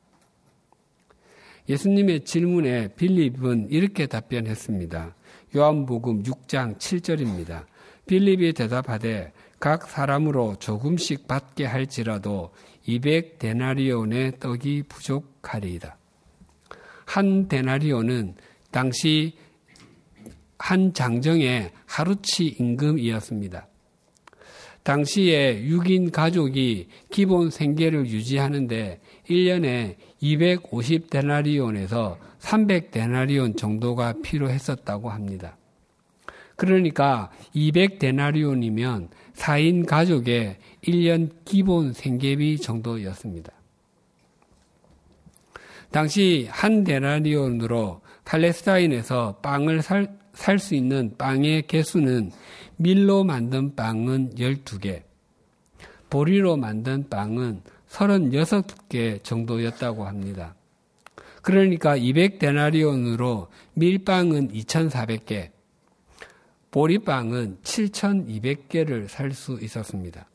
예수님의 1.68 2.24
질문에 2.24 2.88
빌립은 2.94 3.68
이렇게 3.70 4.06
답변했습니다. 4.06 5.14
요한복음 5.56 6.22
6장 6.22 6.78
7절입니다. 6.78 7.64
빌립이 8.06 8.52
대답하되 8.52 9.32
각 9.58 9.88
사람으로 9.88 10.56
조금씩 10.56 11.26
받게 11.26 11.64
할지라도 11.64 12.50
200 12.86 13.38
데나리온의 13.38 14.38
떡이 14.38 14.84
부족하리이다. 14.88 15.96
한 17.04 17.48
데나리온은 17.48 18.34
당시 18.70 19.34
한 20.58 20.92
장정의 20.92 21.72
하루치 21.86 22.56
임금이었습니다. 22.58 23.68
당시에 24.82 25.64
6인 25.64 26.12
가족이 26.12 26.88
기본 27.10 27.50
생계를 27.50 28.06
유지하는데 28.06 29.00
1년에 29.28 29.96
250데나리온에서 30.22 32.18
300데나리온 32.38 33.56
정도가 33.56 34.14
필요했었다고 34.22 35.10
합니다. 35.10 35.56
그러니까 36.56 37.30
200데나리온이면 37.54 39.08
4인 39.34 39.86
가족의 39.86 40.56
1년 40.82 41.30
기본 41.44 41.92
생계비 41.92 42.58
정도였습니다. 42.58 43.52
당시 45.90 46.48
한 46.50 46.84
데나리온으로 46.84 48.00
팔레스타인에서 48.24 49.36
빵을 49.42 49.82
살, 49.82 50.18
살수 50.32 50.74
있는 50.74 51.14
빵의 51.16 51.66
개수는 51.68 52.32
밀로 52.76 53.24
만든 53.24 53.74
빵은 53.74 54.34
12개, 54.34 55.02
보리로 56.10 56.56
만든 56.56 57.08
빵은 57.08 57.62
36개 57.88 59.22
정도였다고 59.22 60.06
합니다. 60.06 60.54
그러니까 61.40 61.96
200데나리온으로 61.96 63.46
밀빵은 63.74 64.48
2,400개, 64.48 65.50
보리빵은 66.76 67.60
7,200개를 67.62 69.08
살 69.08 69.32
수 69.32 69.58
있었습니다. 69.62 70.28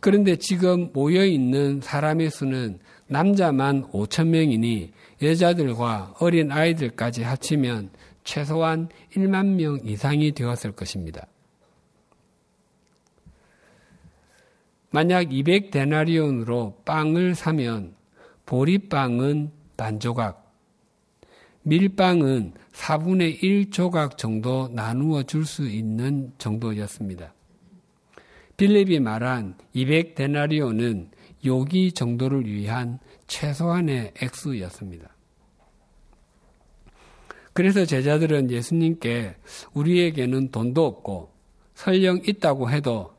그런데 0.00 0.34
지금 0.34 0.90
모여 0.92 1.24
있는 1.24 1.80
사람의 1.80 2.30
수는 2.30 2.80
남자만 3.06 3.84
5천 3.92 4.26
명이니 4.26 4.92
여자들과 5.22 6.16
어린 6.18 6.50
아이들까지 6.50 7.22
합치면 7.22 7.90
최소한 8.24 8.88
1만 9.14 9.54
명 9.54 9.78
이상이 9.84 10.32
되었을 10.32 10.72
것입니다. 10.72 11.28
만약 14.90 15.28
200데나리온으로 15.28 16.84
빵을 16.84 17.36
사면 17.36 17.94
보리빵은 18.46 19.52
반 19.76 20.00
조각, 20.00 20.41
밀빵은 21.64 22.54
4분의 22.72 23.42
1 23.42 23.70
조각 23.70 24.18
정도 24.18 24.68
나누어 24.72 25.22
줄 25.22 25.44
수 25.44 25.68
있는 25.68 26.32
정도였습니다. 26.38 27.34
빌립이 28.56 29.00
말한 29.00 29.56
200데나리오는 29.74 31.08
요기 31.44 31.92
정도를 31.92 32.46
위한 32.46 32.98
최소한의 33.26 34.12
액수였습니다. 34.20 35.08
그래서 37.52 37.84
제자들은 37.84 38.50
예수님께 38.50 39.36
우리에게는 39.74 40.50
돈도 40.50 40.84
없고 40.84 41.30
설령 41.74 42.22
있다고 42.26 42.70
해도 42.70 43.14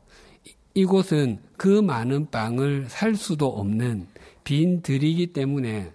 이곳은 0.74 1.38
그 1.56 1.68
많은 1.68 2.30
빵을 2.30 2.86
살 2.88 3.14
수도 3.14 3.46
없는 3.48 4.08
빈 4.42 4.82
들이기 4.82 5.28
때문에 5.28 5.92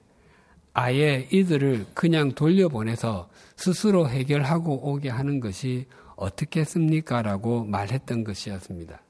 아예 0.73 1.27
이들을 1.31 1.87
그냥 1.93 2.31
돌려보내서 2.33 3.29
스스로 3.55 4.09
해결하고 4.09 4.89
오게 4.91 5.09
하는 5.09 5.39
것이 5.39 5.87
어떻겠습니까? 6.15 7.21
라고 7.21 7.65
말했던 7.65 8.23
것이었습니다. 8.23 9.01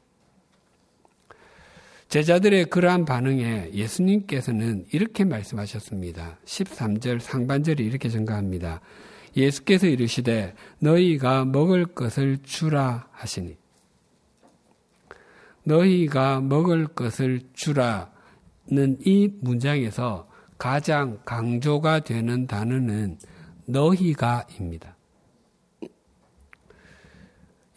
제자들의 2.07 2.65
그러한 2.65 3.05
반응에 3.05 3.71
예수님께서는 3.73 4.85
이렇게 4.91 5.25
말씀하셨습니다. 5.25 6.39
13절 6.45 7.19
상반절이 7.19 7.85
이렇게 7.85 8.09
증가합니다. 8.09 8.81
예수께서 9.37 9.85
이르시되 9.85 10.55
너희가 10.79 11.45
먹을 11.45 11.85
것을 11.85 12.39
주라 12.43 13.07
하시니 13.11 13.57
너희가 15.63 16.41
먹을 16.41 16.87
것을 16.87 17.41
주라는 17.53 18.97
이 19.05 19.31
문장에서 19.41 20.28
가장 20.59 21.17
강조가 21.23 22.01
되는 22.01 22.45
단어는 22.45 23.17
너희가입니다. 23.65 24.97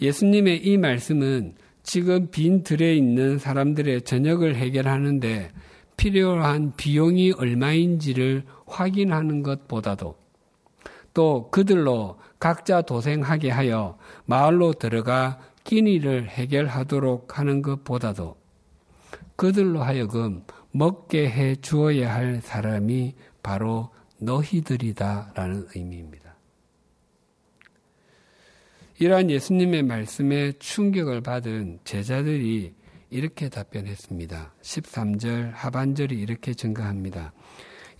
예수님의 0.00 0.66
이 0.66 0.76
말씀은 0.76 1.54
지금 1.84 2.30
빈 2.30 2.64
들에 2.64 2.96
있는 2.96 3.38
사람들의 3.38 4.02
저녁을 4.02 4.56
해결하는데 4.56 5.50
필요한 5.96 6.72
비용이 6.76 7.32
얼마인지를 7.32 8.44
확인하는 8.66 9.44
것보다도 9.44 10.16
또 11.14 11.50
그들로 11.50 12.18
각자 12.40 12.82
도생하게 12.82 13.50
하여 13.50 13.96
마을로 14.24 14.72
들어가 14.72 15.38
끼니를 15.62 16.28
해결하도록 16.28 17.38
하는 17.38 17.62
것보다도 17.62 18.36
그들로 19.36 19.82
하여금 19.82 20.42
먹게 20.72 21.30
해 21.30 21.56
주어야 21.56 22.14
할 22.14 22.40
사람이 22.40 23.14
바로 23.42 23.90
너희들이다라는 24.18 25.68
의미입니다. 25.74 26.36
이러한 28.98 29.30
예수님의 29.30 29.82
말씀에 29.82 30.52
충격을 30.58 31.22
받은 31.22 31.80
제자들이 31.84 32.72
이렇게 33.10 33.48
답변했습니다. 33.48 34.54
13절 34.62 35.50
하반절이 35.52 36.18
이렇게 36.18 36.54
증가합니다. 36.54 37.32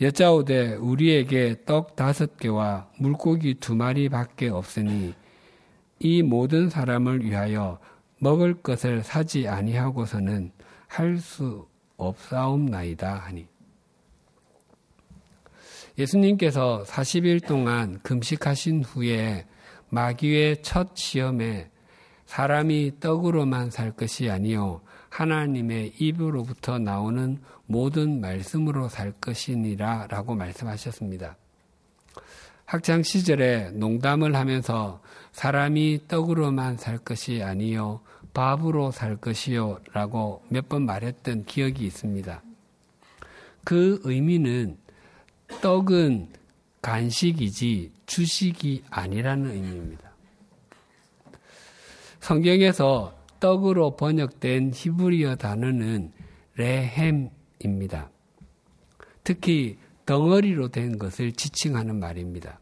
여자오되 0.00 0.76
우리에게 0.76 1.56
떡 1.66 1.96
다섯 1.96 2.36
개와 2.38 2.88
물고기 2.98 3.54
두 3.54 3.74
마리밖에 3.74 4.48
없으니 4.48 5.14
이 5.98 6.22
모든 6.22 6.70
사람을 6.70 7.24
위하여 7.24 7.78
먹을 8.18 8.54
것을 8.54 9.02
사지 9.02 9.48
아니하고서는 9.48 10.52
할 10.88 11.18
수 11.18 11.66
없사옵나이다 12.08 13.14
하니 13.14 13.46
예수님께서 15.98 16.84
40일 16.86 17.46
동안 17.46 18.00
금식하신 18.02 18.84
후에 18.84 19.46
마귀의 19.90 20.62
첫 20.62 20.96
시험에 20.96 21.70
사람이 22.26 23.00
떡으로만 23.00 23.70
살 23.70 23.92
것이 23.92 24.30
아니요 24.30 24.80
하나님의 25.10 25.92
입으로부터 25.98 26.78
나오는 26.78 27.38
모든 27.66 28.20
말씀으로 28.20 28.88
살 28.88 29.12
것이니라 29.12 30.06
라고 30.08 30.34
말씀하셨습니다. 30.34 31.36
학창 32.64 33.02
시절에 33.02 33.70
농담을 33.72 34.34
하면서 34.34 35.02
사람이 35.32 36.08
떡으로만 36.08 36.78
살 36.78 36.96
것이 36.96 37.42
아니요 37.42 38.00
밥으로 38.34 38.90
살 38.90 39.16
것이요 39.16 39.80
라고 39.92 40.42
몇 40.48 40.68
번 40.68 40.86
말했던 40.86 41.44
기억이 41.44 41.84
있습니다. 41.84 42.42
그 43.64 44.00
의미는 44.04 44.78
떡은 45.60 46.28
간식이지 46.80 47.92
주식이 48.06 48.84
아니라는 48.90 49.50
의미입니다. 49.50 50.12
성경에서 52.20 53.16
떡으로 53.40 53.96
번역된 53.96 54.72
히브리어 54.74 55.36
단어는 55.36 56.12
레헴입니다. 56.54 58.10
특히 59.24 59.78
덩어리로 60.06 60.68
된 60.68 60.98
것을 60.98 61.32
지칭하는 61.32 61.98
말입니다. 61.98 62.60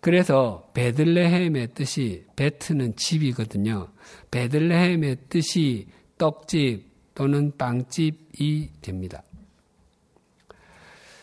그래서 0.00 0.70
베들레헴의 0.74 1.74
뜻이 1.74 2.24
베트는 2.36 2.94
집이거든요. 2.96 3.88
베들레헴의 4.30 5.16
뜻이 5.28 5.86
떡집 6.18 7.14
또는 7.14 7.52
빵집이 7.56 8.70
됩니다. 8.80 9.22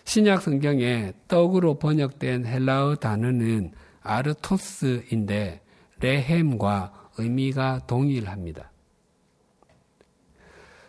신약 0.04 0.42
성경에 0.42 1.14
떡으로 1.28 1.80
번역된 1.80 2.46
헬라어 2.46 2.96
단어는 2.96 3.72
아르토스인데 4.02 5.62
레헴과 6.00 7.10
의미가 7.18 7.88
동일합니다. 7.88 8.72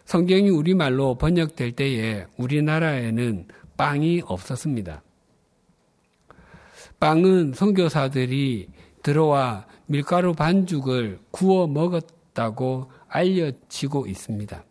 성경이 0.05 0.51
우리말로 0.51 1.17
번역될 1.17 1.73
때에 1.73 2.27
우리나라에는 2.37 3.49
빵이 3.77 4.23
없었습니다. 4.27 5.03
빵은 7.01 7.53
선교사들이 7.53 8.69
들어와 9.03 9.67
밀가루 9.87 10.33
반죽을 10.33 11.21
구워 11.31 11.67
먹었다고 11.67 12.91
알려지고 13.09 14.07
있습니다. 14.07 14.65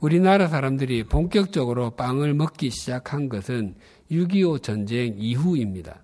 우리나라 0.00 0.48
사람들이 0.48 1.04
본격적으로 1.04 1.90
빵을 1.90 2.34
먹기 2.34 2.70
시작한 2.70 3.28
것은 3.28 3.76
6.25 4.10 4.62
전쟁 4.62 5.14
이후입니다. 5.16 6.02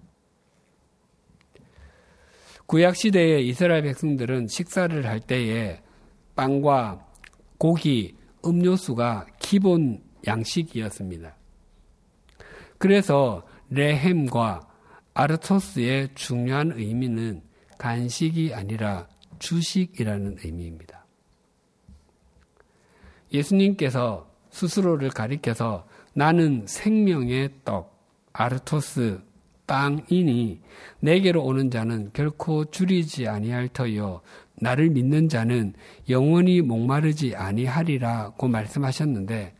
구약시대의 2.66 3.46
이스라엘 3.48 3.82
백성들은 3.82 4.46
식사를 4.48 5.04
할 5.04 5.20
때에 5.20 5.82
빵과 6.36 7.04
고기, 7.58 8.14
음료수가 8.44 9.26
기본 9.40 10.02
양식이었습니다. 10.26 11.36
그래서 12.78 13.42
레헴과 13.68 14.69
아르토스의 15.14 16.10
중요한 16.14 16.72
의미는 16.72 17.42
간식이 17.78 18.54
아니라 18.54 19.08
주식이라는 19.38 20.38
의미입니다. 20.44 21.04
예수님께서 23.32 24.28
스스로를 24.50 25.10
가리켜서 25.10 25.86
나는 26.12 26.64
생명의 26.66 27.50
떡, 27.64 27.96
아르토스, 28.32 29.20
빵이니 29.66 30.60
내게로 30.98 31.44
오는 31.44 31.70
자는 31.70 32.10
결코 32.12 32.64
줄이지 32.64 33.28
아니할 33.28 33.68
터요 33.68 34.20
나를 34.56 34.90
믿는 34.90 35.28
자는 35.28 35.74
영원히 36.08 36.60
목마르지 36.60 37.36
아니하리라고 37.36 38.48
말씀하셨는데 38.48 39.54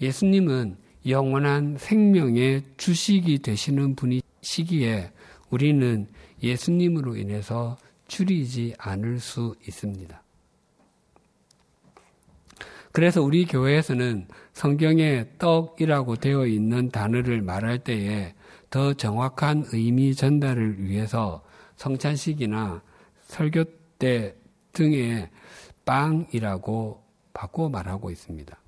예수님은 0.00 0.76
영원한 1.06 1.76
생명의 1.78 2.62
주식이 2.78 3.40
되시는 3.40 3.96
분이 3.96 4.22
시기에 4.40 5.12
우리는 5.50 6.06
예수님으로 6.42 7.16
인해서 7.16 7.76
줄이지 8.08 8.74
않을 8.78 9.20
수 9.20 9.54
있습니다. 9.66 10.22
그래서 12.92 13.22
우리 13.22 13.44
교회에서는 13.44 14.26
성경에 14.52 15.26
떡이라고 15.38 16.16
되어 16.16 16.46
있는 16.46 16.90
단어를 16.90 17.40
말할 17.40 17.78
때에 17.78 18.34
더 18.68 18.94
정확한 18.94 19.66
의미 19.72 20.14
전달을 20.14 20.82
위해서 20.82 21.44
성찬식이나 21.76 22.82
설교 23.22 23.64
때 23.98 24.36
등에 24.72 25.30
빵이라고 25.84 27.02
바꿔 27.32 27.68
말하고 27.68 28.10
있습니다. 28.10 28.59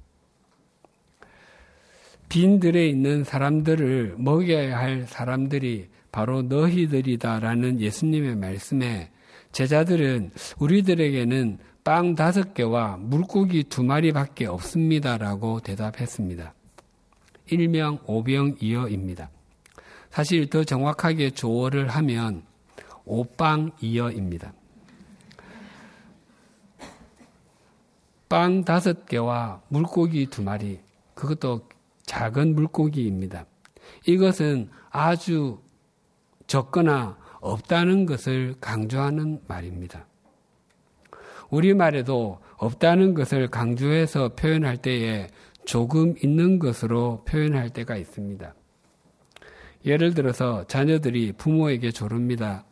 빈들에 2.33 2.89
있는 2.89 3.25
사람들을 3.25 4.15
먹여야 4.17 4.79
할 4.79 5.07
사람들이 5.07 5.91
바로 6.11 6.41
너희들이다라는 6.41 7.79
예수님의 7.79 8.37
말씀에 8.37 9.11
제자들은 9.53 10.31
우리들에게는 10.59 11.59
빵 11.85 12.15
다섯 12.15 12.55
개와 12.55 12.97
물고기 12.97 13.65
두 13.65 13.83
마리밖에 13.83 14.47
없습니다라고 14.47 15.61
대답했습니다. 15.61 16.55
일명 17.51 17.99
오병이어입니다. 18.07 19.29
사실 20.09 20.49
더 20.49 20.65
정확하게 20.65 21.33
조어를 21.33 21.89
하면 21.89 22.45
오빵이어입니다. 23.05 24.55
빵 28.31 28.65
다섯 28.65 29.05
개와 29.05 29.61
물고기 29.69 30.25
두 30.25 30.43
마리, 30.43 30.81
그것도 31.13 31.69
작은 32.05 32.55
물고기입니다. 32.55 33.47
이것은 34.07 34.71
아주 34.91 35.61
적거나 36.47 37.17
없다는 37.41 38.07
것을 38.07 38.55
강조하는 38.61 39.41
말입니다. 39.49 40.07
우리말에도 41.51 42.41
없다는 42.57 43.15
것을 43.15 43.49
강조해서 43.49 44.31
표현할 44.35 44.79
때에 44.79 45.29
조금 45.65 46.15
있는 46.23 46.59
것으로 46.59 47.25
표현할 47.27 47.71
때가 47.71 47.97
있습니다. 47.97 48.55
예를 49.85 50.15
들어서 50.15 50.65
자녀들이 50.67 51.33
부모에게 51.33 51.91
조릅니다. 51.91 52.65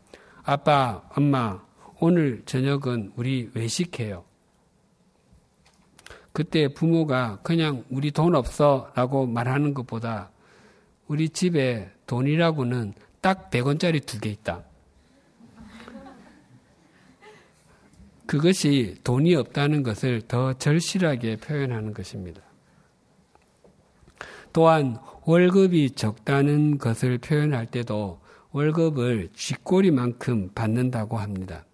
아빠, 0.42 1.02
엄마, 1.16 1.60
오늘 2.00 2.42
저녁은 2.46 3.12
우리 3.16 3.50
외식해요. 3.54 4.24
그때 6.32 6.68
부모가 6.68 7.38
그냥 7.42 7.84
우리 7.90 8.10
돈 8.10 8.34
없어 8.34 8.90
라고 8.94 9.26
말하는 9.26 9.74
것보다 9.74 10.30
우리 11.08 11.28
집에 11.28 11.90
돈이라고는 12.06 12.94
딱 13.20 13.50
100원짜리 13.50 14.04
두 14.04 14.20
개 14.20 14.30
있다. 14.30 14.64
그것이 18.26 18.94
돈이 19.02 19.34
없다는 19.34 19.82
것을 19.82 20.22
더 20.22 20.52
절실하게 20.52 21.38
표현하는 21.38 21.92
것입니다. 21.92 22.40
또한 24.52 24.98
월급이 25.24 25.90
적다는 25.96 26.78
것을 26.78 27.18
표현할 27.18 27.66
때도 27.66 28.20
월급을 28.52 29.30
쥐꼬리만큼 29.34 30.50
받는다고 30.54 31.18
합니다. 31.18 31.64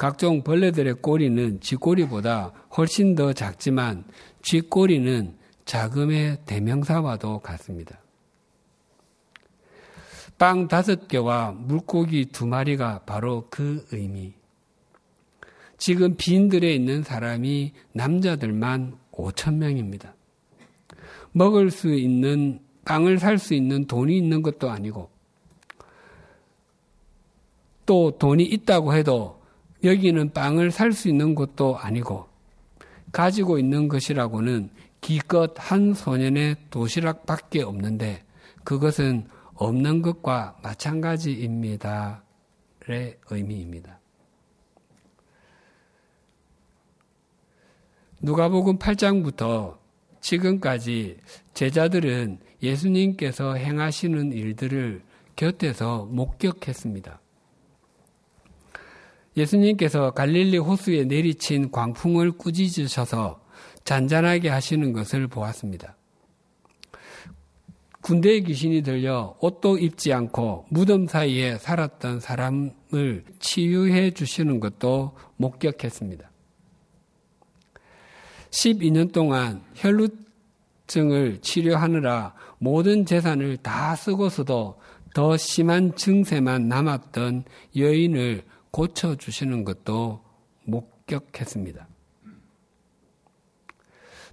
각종 0.00 0.42
벌레들의 0.42 0.94
꼬리는 1.02 1.60
쥐꼬리보다 1.60 2.54
훨씬 2.74 3.14
더 3.14 3.34
작지만 3.34 4.04
쥐꼬리는 4.40 5.36
자금의 5.66 6.38
대명사와도 6.46 7.40
같습니다. 7.40 8.00
빵 10.38 10.68
다섯 10.68 11.06
개와 11.06 11.52
물고기 11.52 12.24
두 12.32 12.46
마리가 12.46 13.00
바로 13.00 13.46
그 13.50 13.84
의미. 13.92 14.32
지금 15.76 16.14
빈들에 16.16 16.74
있는 16.74 17.02
사람이 17.02 17.74
남자들만 17.92 18.96
5천 19.12 19.56
명입니다. 19.56 20.14
먹을 21.32 21.70
수 21.70 21.94
있는 21.94 22.60
빵을 22.86 23.18
살 23.18 23.36
수 23.36 23.52
있는 23.52 23.86
돈이 23.86 24.16
있는 24.16 24.40
것도 24.40 24.70
아니고 24.70 25.10
또 27.84 28.16
돈이 28.16 28.44
있다고 28.44 28.94
해도 28.94 29.39
여기는 29.82 30.32
빵을 30.32 30.70
살 30.70 30.92
수 30.92 31.08
있는 31.08 31.34
것도 31.34 31.78
아니고 31.78 32.28
가지고 33.12 33.58
있는 33.58 33.88
것이라고는 33.88 34.70
기껏 35.00 35.52
한 35.56 35.94
소년의 35.94 36.56
도시락밖에 36.70 37.62
없는데 37.62 38.24
그것은 38.64 39.26
없는 39.54 40.02
것과 40.02 40.58
마찬가지입니다의 40.62 42.20
의미입니다. 43.30 43.98
누가복음 48.22 48.78
8장부터 48.78 49.78
지금까지 50.20 51.18
제자들은 51.54 52.38
예수님께서 52.62 53.54
행하시는 53.54 54.32
일들을 54.32 55.02
곁에서 55.36 56.04
목격했습니다. 56.04 57.20
예수님께서 59.36 60.10
갈릴리 60.12 60.58
호수에 60.58 61.04
내리친 61.04 61.70
광풍을 61.70 62.32
꾸짖으셔서 62.32 63.40
잔잔하게 63.84 64.48
하시는 64.48 64.92
것을 64.92 65.28
보았습니다. 65.28 65.96
군대의 68.02 68.44
귀신이 68.44 68.82
들려 68.82 69.36
옷도 69.40 69.78
입지 69.78 70.12
않고 70.12 70.66
무덤 70.70 71.06
사이에 71.06 71.58
살았던 71.58 72.20
사람을 72.20 73.24
치유해 73.38 74.10
주시는 74.10 74.58
것도 74.58 75.16
목격했습니다. 75.36 76.30
12년 78.50 79.12
동안 79.12 79.62
혈루증을 79.74 81.40
치료하느라 81.40 82.34
모든 82.58 83.06
재산을 83.06 83.56
다 83.58 83.94
쓰고서도 83.94 84.80
더 85.14 85.36
심한 85.36 85.94
증세만 85.94 86.68
남았던 86.68 87.44
여인을 87.76 88.44
고쳐주시는 88.70 89.64
것도 89.64 90.20
목격했습니다. 90.64 91.88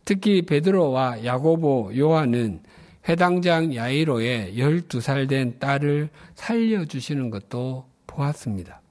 특히 0.05 0.41
베드로와 0.43 1.25
야고보, 1.25 1.91
요한은 1.97 2.61
회당장 3.09 3.75
야이로의 3.75 4.55
12살 4.57 5.29
된 5.29 5.59
딸을 5.59 6.09
살려주시는 6.35 7.29
것도 7.29 7.85
보았습니다. 8.05 8.81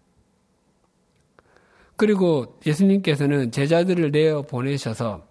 그리고 1.96 2.58
예수님께서는 2.66 3.50
제자들을 3.50 4.10
내어 4.10 4.42
보내셔서 4.42 5.26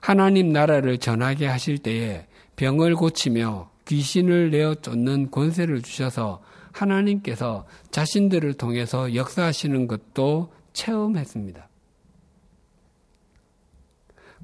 하나님 0.00 0.50
나라를 0.50 0.98
전하게 0.98 1.46
하실 1.46 1.78
때에 1.78 2.26
병을 2.56 2.96
고치며 2.96 3.70
귀신을 3.86 4.50
내어 4.50 4.74
쫓는 4.76 5.30
권세를 5.30 5.82
주셔서 5.82 6.42
하나님께서 6.72 7.66
자신들을 7.90 8.54
통해서 8.54 9.14
역사하시는 9.14 9.86
것도 9.86 10.52
체험했습니다. 10.72 11.68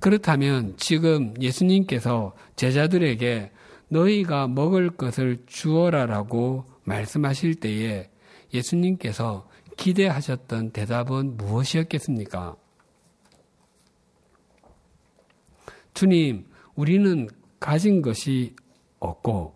그렇다면 0.01 0.77
지금 0.77 1.35
예수님께서 1.41 2.35
제자들에게 2.57 3.51
너희가 3.89 4.47
먹을 4.47 4.91
것을 4.91 5.43
주어라라고 5.47 6.65
말씀하실 6.85 7.57
때에 7.57 8.11
예수님께서 8.53 9.49
기대하셨던 9.77 10.71
대답은 10.71 11.37
무엇이었겠습니까? 11.37 12.57
주님, 15.95 16.47
우리는 16.75 17.29
가진 17.59 18.03
것이 18.03 18.55
없고 19.01 19.55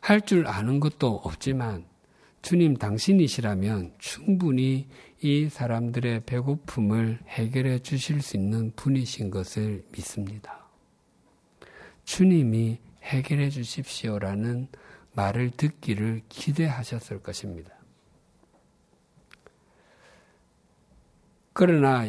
할 0.00 0.20
줄 0.22 0.46
아는 0.46 0.80
것도 0.80 1.20
없지만 1.22 1.84
주님 2.46 2.76
당신이시라면 2.76 3.94
충분히 3.98 4.86
이 5.20 5.48
사람들의 5.48 6.22
배고픔을 6.26 7.18
해결해 7.26 7.80
주실 7.80 8.22
수 8.22 8.36
있는 8.36 8.70
분이신 8.76 9.30
것을 9.30 9.84
믿습니다. 9.90 10.64
주님이 12.04 12.78
해결해 13.02 13.50
주십시오라는 13.50 14.68
말을 15.16 15.50
듣기를 15.56 16.22
기대하셨을 16.28 17.20
것입니다. 17.20 17.74
그러나 21.52 22.06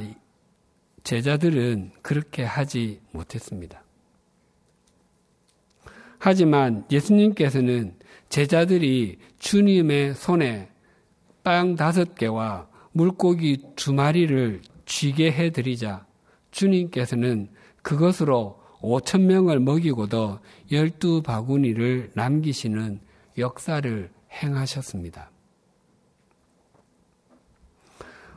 제자들은 1.04 1.94
그렇게 2.04 2.44
하지 2.44 3.02
못했습니다. 3.12 3.84
하지만 6.20 6.86
예수님께서는 6.92 7.96
제자들이 8.30 9.18
주님의 9.40 10.16
손에 10.16 10.70
빵 11.44 11.76
다섯 11.76 12.16
개와 12.16 12.68
물고기 12.92 13.64
두 13.76 13.94
마리를 13.94 14.62
쥐게 14.86 15.32
해드리자 15.32 16.06
주님께서는 16.52 17.50
그것으로 17.82 18.60
5천 18.82 19.22
명을 19.22 19.60
먹이고도 19.60 20.40
열두 20.72 21.22
바구니를 21.24 22.12
남기시는 22.14 23.00
역사를 23.38 24.12
행하셨습니다. 24.32 25.32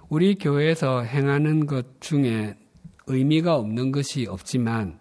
우리 0.09 0.35
교회에서 0.35 1.03
행하는 1.03 1.67
것 1.67 2.01
중에 2.01 2.57
의미가 3.07 3.57
없는 3.57 3.93
것이 3.93 4.27
없지만 4.27 4.99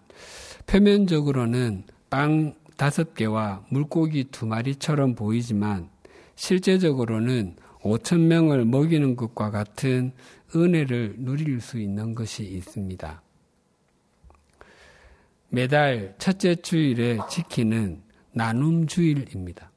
표면적으로는 0.66 1.84
빵 2.08 2.54
다섯 2.76 3.14
개와 3.14 3.64
물고기 3.68 4.24
두 4.24 4.46
마리처럼 4.46 5.14
보이지만 5.14 5.89
실제적으로는 6.40 7.54
5천 7.82 8.20
명을 8.20 8.64
먹이는 8.64 9.14
것과 9.14 9.50
같은 9.50 10.12
은혜를 10.56 11.16
누릴 11.18 11.60
수 11.60 11.78
있는 11.78 12.14
것이 12.14 12.44
있습니다. 12.44 13.22
매달 15.50 16.14
첫째 16.18 16.54
주일에 16.54 17.18
지키는 17.28 18.02
나눔 18.32 18.86
주일입니다. 18.86 19.70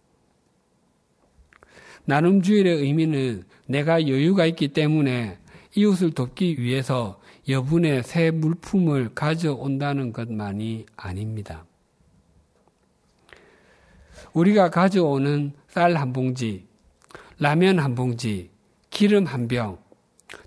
나눔 2.06 2.42
주일의 2.42 2.78
의미는 2.78 3.44
내가 3.68 4.08
여유가 4.08 4.46
있기 4.46 4.70
때문에 4.70 5.38
이웃을 5.76 6.12
돕기 6.12 6.62
위해서 6.62 7.20
여분의 7.50 8.04
새 8.04 8.32
물품을 8.32 9.14
가져온다는 9.14 10.14
것만이 10.14 10.86
아닙니다. 10.96 11.66
우리가 14.34 14.70
가져오는 14.70 15.54
쌀 15.68 15.96
한 15.96 16.14
봉지, 16.14 16.68
라면 17.40 17.80
한 17.80 17.96
봉지, 17.96 18.50
기름 18.90 19.26
한 19.26 19.48
병, 19.48 19.78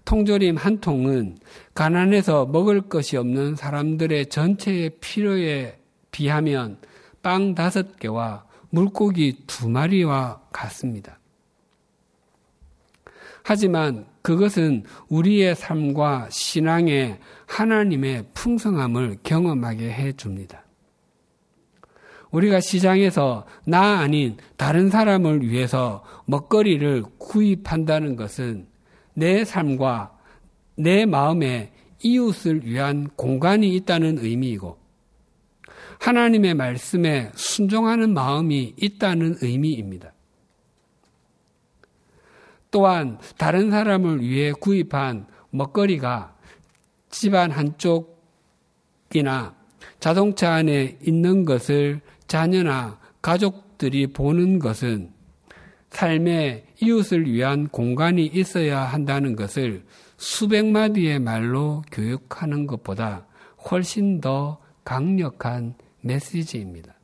통조림 0.04 0.56
한 0.56 0.80
통은 0.80 1.38
가난해서 1.74 2.46
먹을 2.46 2.82
것이 2.82 3.16
없는 3.16 3.56
사람들의 3.56 4.26
전체의 4.26 4.90
필요에 5.00 5.78
비하면 6.10 6.78
빵 7.22 7.54
다섯 7.54 7.96
개와 7.96 8.44
물고기 8.70 9.42
두 9.46 9.68
마리와 9.68 10.42
같습니다. 10.52 11.18
하지만 13.42 14.06
그것은 14.22 14.84
우리의 15.08 15.54
삶과 15.54 16.28
신앙에 16.30 17.20
하나님의 17.46 18.26
풍성함을 18.34 19.18
경험하게 19.22 19.92
해 19.92 20.12
줍니다. 20.12 20.65
우리가 22.36 22.60
시장에서 22.60 23.46
나 23.64 24.00
아닌 24.00 24.36
다른 24.58 24.90
사람을 24.90 25.48
위해서 25.48 26.04
먹거리를 26.26 27.02
구입한다는 27.18 28.16
것은 28.16 28.66
내 29.14 29.42
삶과 29.46 30.14
내 30.76 31.06
마음에 31.06 31.72
이웃을 32.02 32.66
위한 32.66 33.08
공간이 33.16 33.74
있다는 33.76 34.18
의미이고 34.18 34.76
하나님의 35.98 36.52
말씀에 36.52 37.32
순종하는 37.34 38.12
마음이 38.12 38.74
있다는 38.76 39.36
의미입니다. 39.40 40.12
또한 42.70 43.18
다른 43.38 43.70
사람을 43.70 44.20
위해 44.20 44.52
구입한 44.52 45.26
먹거리가 45.48 46.36
집안 47.08 47.50
한쪽이나 47.50 48.06
자동차 50.00 50.52
안에 50.52 50.98
있는 51.00 51.46
것을 51.46 52.02
자녀나 52.26 52.98
가족들이 53.22 54.08
보는 54.08 54.58
것은 54.58 55.12
삶의 55.90 56.66
이웃을 56.82 57.26
위한 57.30 57.68
공간이 57.68 58.26
있어야 58.26 58.80
한다는 58.80 59.36
것을 59.36 59.84
수백 60.16 60.66
마디의 60.66 61.20
말로 61.20 61.82
교육하는 61.90 62.66
것보다 62.66 63.26
훨씬 63.70 64.20
더 64.20 64.60
강력한 64.84 65.74
메시지입니다. 66.02 66.94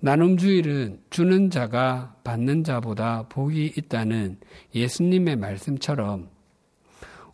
나눔주일은 0.00 1.00
주는 1.10 1.50
자가 1.50 2.16
받는 2.22 2.64
자보다 2.64 3.26
복이 3.28 3.72
있다는 3.76 4.38
예수님의 4.74 5.36
말씀처럼 5.36 6.28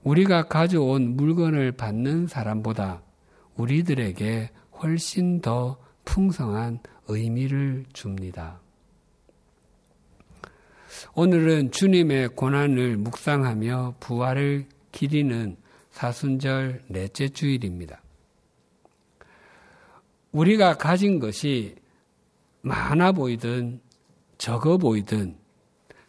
우리가 0.02 0.44
가져온 0.44 1.16
물건을 1.16 1.72
받는 1.72 2.28
사람보다 2.28 3.02
우리들에게 3.56 4.50
훨씬 4.80 5.40
더 5.40 5.78
풍성한 6.04 6.80
의미를 7.08 7.84
줍니다. 7.92 8.60
오늘은 11.14 11.70
주님의 11.70 12.30
고난을 12.30 12.96
묵상하며 12.96 13.96
부활을 14.00 14.66
기리는 14.92 15.56
사순절 15.90 16.84
넷째 16.88 17.28
주일입니다. 17.28 18.02
우리가 20.32 20.78
가진 20.78 21.18
것이 21.18 21.76
많아 22.62 23.12
보이든 23.12 23.80
적어 24.38 24.78
보이든 24.78 25.36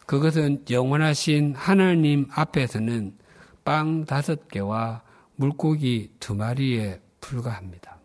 그것은 0.06 0.64
영원하신 0.70 1.54
하나님 1.54 2.26
앞에서는 2.30 3.16
빵 3.64 4.04
다섯 4.04 4.48
개와 4.48 5.02
물고기 5.36 6.10
두 6.20 6.34
마리에 6.34 7.00
불과합니다. 7.24 7.98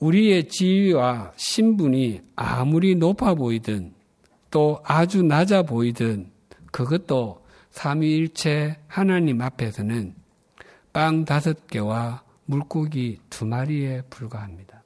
우리의 0.00 0.48
지위와 0.48 1.32
신분이 1.36 2.22
아무리 2.34 2.96
높아 2.96 3.34
보이든 3.34 3.94
또 4.50 4.80
아주 4.84 5.22
낮아 5.22 5.62
보이든 5.62 6.32
그것도 6.72 7.44
삼위일체 7.70 8.78
하나님 8.88 9.40
앞에서는 9.42 10.14
빵 10.92 11.24
다섯 11.24 11.68
개와 11.68 12.24
물고기 12.46 13.20
두 13.30 13.46
마리에 13.46 14.02
불과합니다. 14.10 14.82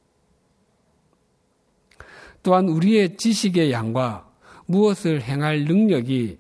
또한 2.43 2.69
우리의 2.69 3.17
지식의 3.17 3.73
양과 3.73 4.31
무엇을 4.67 5.23
행할 5.23 5.65
능력이 5.65 6.39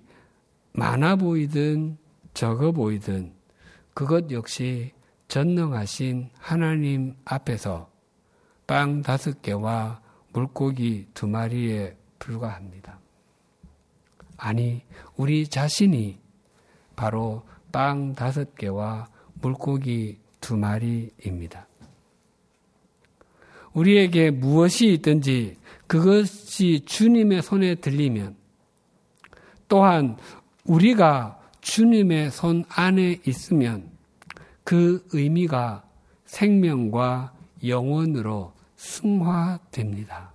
많아 0.72 1.16
보이든 1.16 1.96
적어 2.34 2.72
보이든 2.72 3.32
그것 3.94 4.30
역시 4.32 4.92
전능하신 5.28 6.30
하나님 6.38 7.16
앞에서 7.24 7.90
빵 8.66 9.02
다섯 9.02 9.42
개와 9.42 10.00
물고기 10.32 11.06
두 11.14 11.26
마리에 11.26 11.96
불과합니다. 12.18 12.98
아니, 14.36 14.82
우리 15.16 15.46
자신이 15.46 16.18
바로 16.96 17.42
빵 17.72 18.14
다섯 18.14 18.54
개와 18.54 19.08
물고기 19.34 20.18
두 20.40 20.56
마리입니다. 20.56 21.66
우리에게 23.72 24.30
무엇이 24.30 24.92
있든지 24.94 25.56
그것이 25.86 26.82
주님의 26.84 27.42
손에 27.42 27.74
들리면 27.76 28.36
또한 29.68 30.16
우리가 30.64 31.40
주님의 31.60 32.30
손 32.30 32.64
안에 32.68 33.20
있으면 33.26 33.93
그 34.64 35.06
의미가 35.12 35.84
생명과 36.24 37.34
영원으로 37.64 38.52
승화됩니다. 38.76 40.32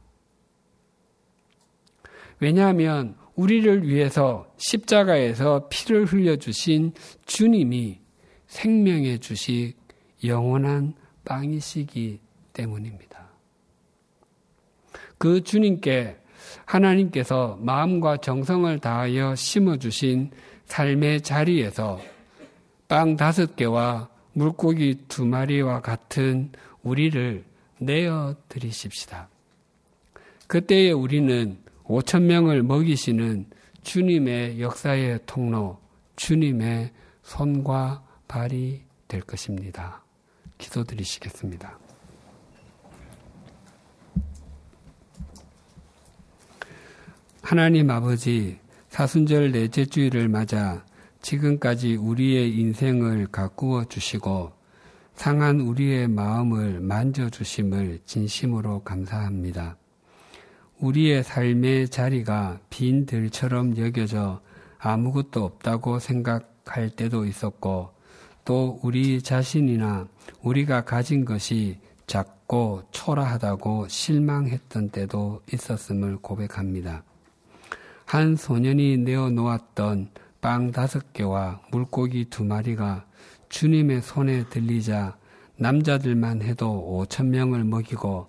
왜냐하면 2.40 3.16
우리를 3.36 3.88
위해서 3.88 4.52
십자가에서 4.58 5.68
피를 5.70 6.06
흘려주신 6.06 6.94
주님이 7.26 8.00
생명의 8.48 9.20
주식 9.20 9.76
영원한 10.24 10.94
빵이시기 11.26 12.20
때문입니다. 12.54 13.30
그 15.18 15.44
주님께 15.44 16.18
하나님께서 16.66 17.58
마음과 17.62 18.18
정성을 18.18 18.80
다하여 18.80 19.36
심어주신 19.36 20.32
삶의 20.66 21.22
자리에서 21.22 22.00
빵 22.88 23.16
다섯 23.16 23.56
개와 23.56 24.10
물고기 24.34 25.04
두 25.08 25.26
마리와 25.26 25.82
같은 25.82 26.52
우리를 26.84 27.44
내어 27.80 28.36
드리십시다. 28.48 29.30
그때에 30.48 30.92
우리는 30.92 31.58
5천 31.86 32.24
명을 32.24 32.64
먹이시는 32.64 33.48
주님의 33.82 34.62
역사의 34.62 35.20
통로, 35.26 35.80
주님의 36.16 36.92
손과 37.24 38.04
발이 38.28 38.84
될 39.08 39.22
것입니다. 39.22 40.04
기도드리시겠습니다. 40.58 41.80
하나님 47.42 47.90
아버지, 47.90 48.60
사순절 48.90 49.52
넷째 49.52 49.86
주일을 49.86 50.28
맞아 50.28 50.86
지금까지 51.30 51.96
우리의 51.96 52.58
인생을 52.58 53.28
가꾸어 53.28 53.84
주시고 53.86 54.52
상한 55.14 55.60
우리의 55.60 56.08
마음을 56.08 56.80
만져 56.80 57.30
주심을 57.30 58.00
진심으로 58.04 58.80
감사합니다. 58.80 59.78
우리의 60.80 61.24
삶의 61.24 61.90
자리가 61.90 62.62
빈 62.72 63.06
들처럼 63.06 63.78
여겨져 63.78 64.42
아무것도 64.80 65.44
없다고 65.44 66.00
생각할 66.00 66.90
때도 66.96 67.26
있었고 67.26 67.92
또 68.44 68.80
우리 68.82 69.22
자신이나 69.22 70.08
우리가 70.42 70.84
가진 70.84 71.26
것이 71.26 71.78
작고 72.08 72.86
초라하다고 72.90 73.88
실망했던 73.88 74.90
때도 74.90 75.44
있었음을 75.54 76.18
고백합니다. 76.24 77.04
한 78.06 78.36
소년이 78.36 78.98
내어 78.98 79.30
놓았던 79.30 80.10
빵 80.42 80.72
다섯 80.72 81.12
개와 81.12 81.62
물고기 81.72 82.26
두 82.26 82.46
마리가 82.46 83.06
주님의 83.50 84.02
손에 84.02 84.46
들리자 84.46 85.18
남자들만 85.58 86.42
해도 86.42 87.06
5천 87.10 87.28
명을 87.28 87.66
먹이고 87.66 88.28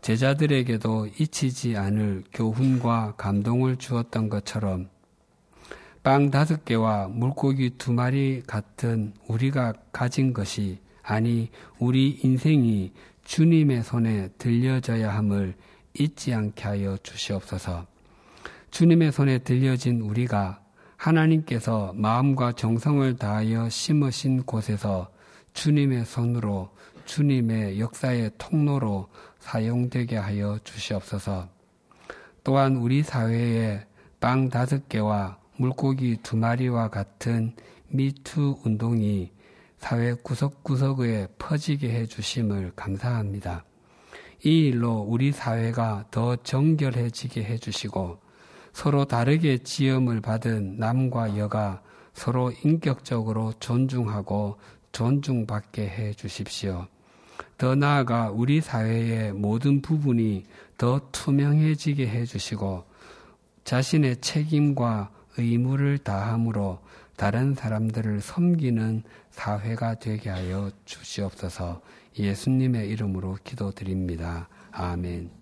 제자들에게도 0.00 1.06
잊히지 1.18 1.76
않을 1.76 2.24
교훈과 2.32 3.14
감동을 3.16 3.76
주었던 3.76 4.28
것처럼 4.28 4.88
빵 6.02 6.32
다섯 6.32 6.64
개와 6.64 7.06
물고기 7.06 7.70
두 7.78 7.92
마리 7.92 8.42
같은 8.44 9.14
우리가 9.28 9.74
가진 9.92 10.32
것이 10.32 10.80
아니 11.02 11.50
우리 11.78 12.18
인생이 12.22 12.92
주님의 13.24 13.84
손에 13.84 14.30
들려져야 14.38 15.14
함을 15.14 15.54
잊지 15.94 16.34
않게 16.34 16.62
하여 16.64 16.96
주시옵소서. 17.02 17.86
주님의 18.72 19.12
손에 19.12 19.38
들려진 19.38 20.00
우리가 20.00 20.61
하나님께서 21.02 21.92
마음과 21.96 22.52
정성을 22.52 23.16
다하여 23.16 23.68
심으신 23.68 24.44
곳에서 24.44 25.10
주님의 25.52 26.04
손으로 26.04 26.70
주님의 27.06 27.80
역사의 27.80 28.30
통로로 28.38 29.08
사용되게 29.40 30.16
하여 30.16 30.60
주시옵소서. 30.62 31.48
또한 32.44 32.76
우리 32.76 33.02
사회에 33.02 33.84
빵 34.20 34.48
다섯 34.48 34.88
개와 34.88 35.38
물고기 35.56 36.18
두 36.22 36.36
마리와 36.36 36.88
같은 36.88 37.56
미투 37.88 38.60
운동이 38.64 39.32
사회 39.78 40.14
구석구석에 40.14 41.28
퍼지게 41.36 41.90
해 41.90 42.06
주심을 42.06 42.72
감사합니다. 42.76 43.64
이 44.44 44.68
일로 44.68 45.00
우리 45.00 45.32
사회가 45.32 46.06
더 46.12 46.36
정결해지게 46.36 47.42
해 47.42 47.58
주시고 47.58 48.21
서로 48.72 49.04
다르게 49.04 49.58
지음을 49.58 50.20
받은 50.20 50.78
남과 50.78 51.38
여가 51.38 51.82
서로 52.14 52.52
인격적으로 52.64 53.52
존중하고 53.60 54.56
존중받게 54.92 55.88
해 55.88 56.12
주십시오. 56.12 56.86
더 57.58 57.74
나아가 57.74 58.30
우리 58.30 58.60
사회의 58.60 59.32
모든 59.32 59.82
부분이 59.82 60.44
더 60.78 61.00
투명해지게 61.12 62.08
해 62.08 62.24
주시고 62.24 62.84
자신의 63.64 64.20
책임과 64.20 65.10
의무를 65.38 65.98
다함으로 65.98 66.80
다른 67.16 67.54
사람들을 67.54 68.20
섬기는 68.20 69.02
사회가 69.30 69.94
되게 70.00 70.28
하여 70.30 70.70
주시옵소서 70.84 71.80
예수님의 72.18 72.88
이름으로 72.90 73.38
기도드립니다. 73.44 74.48
아멘. 74.72 75.41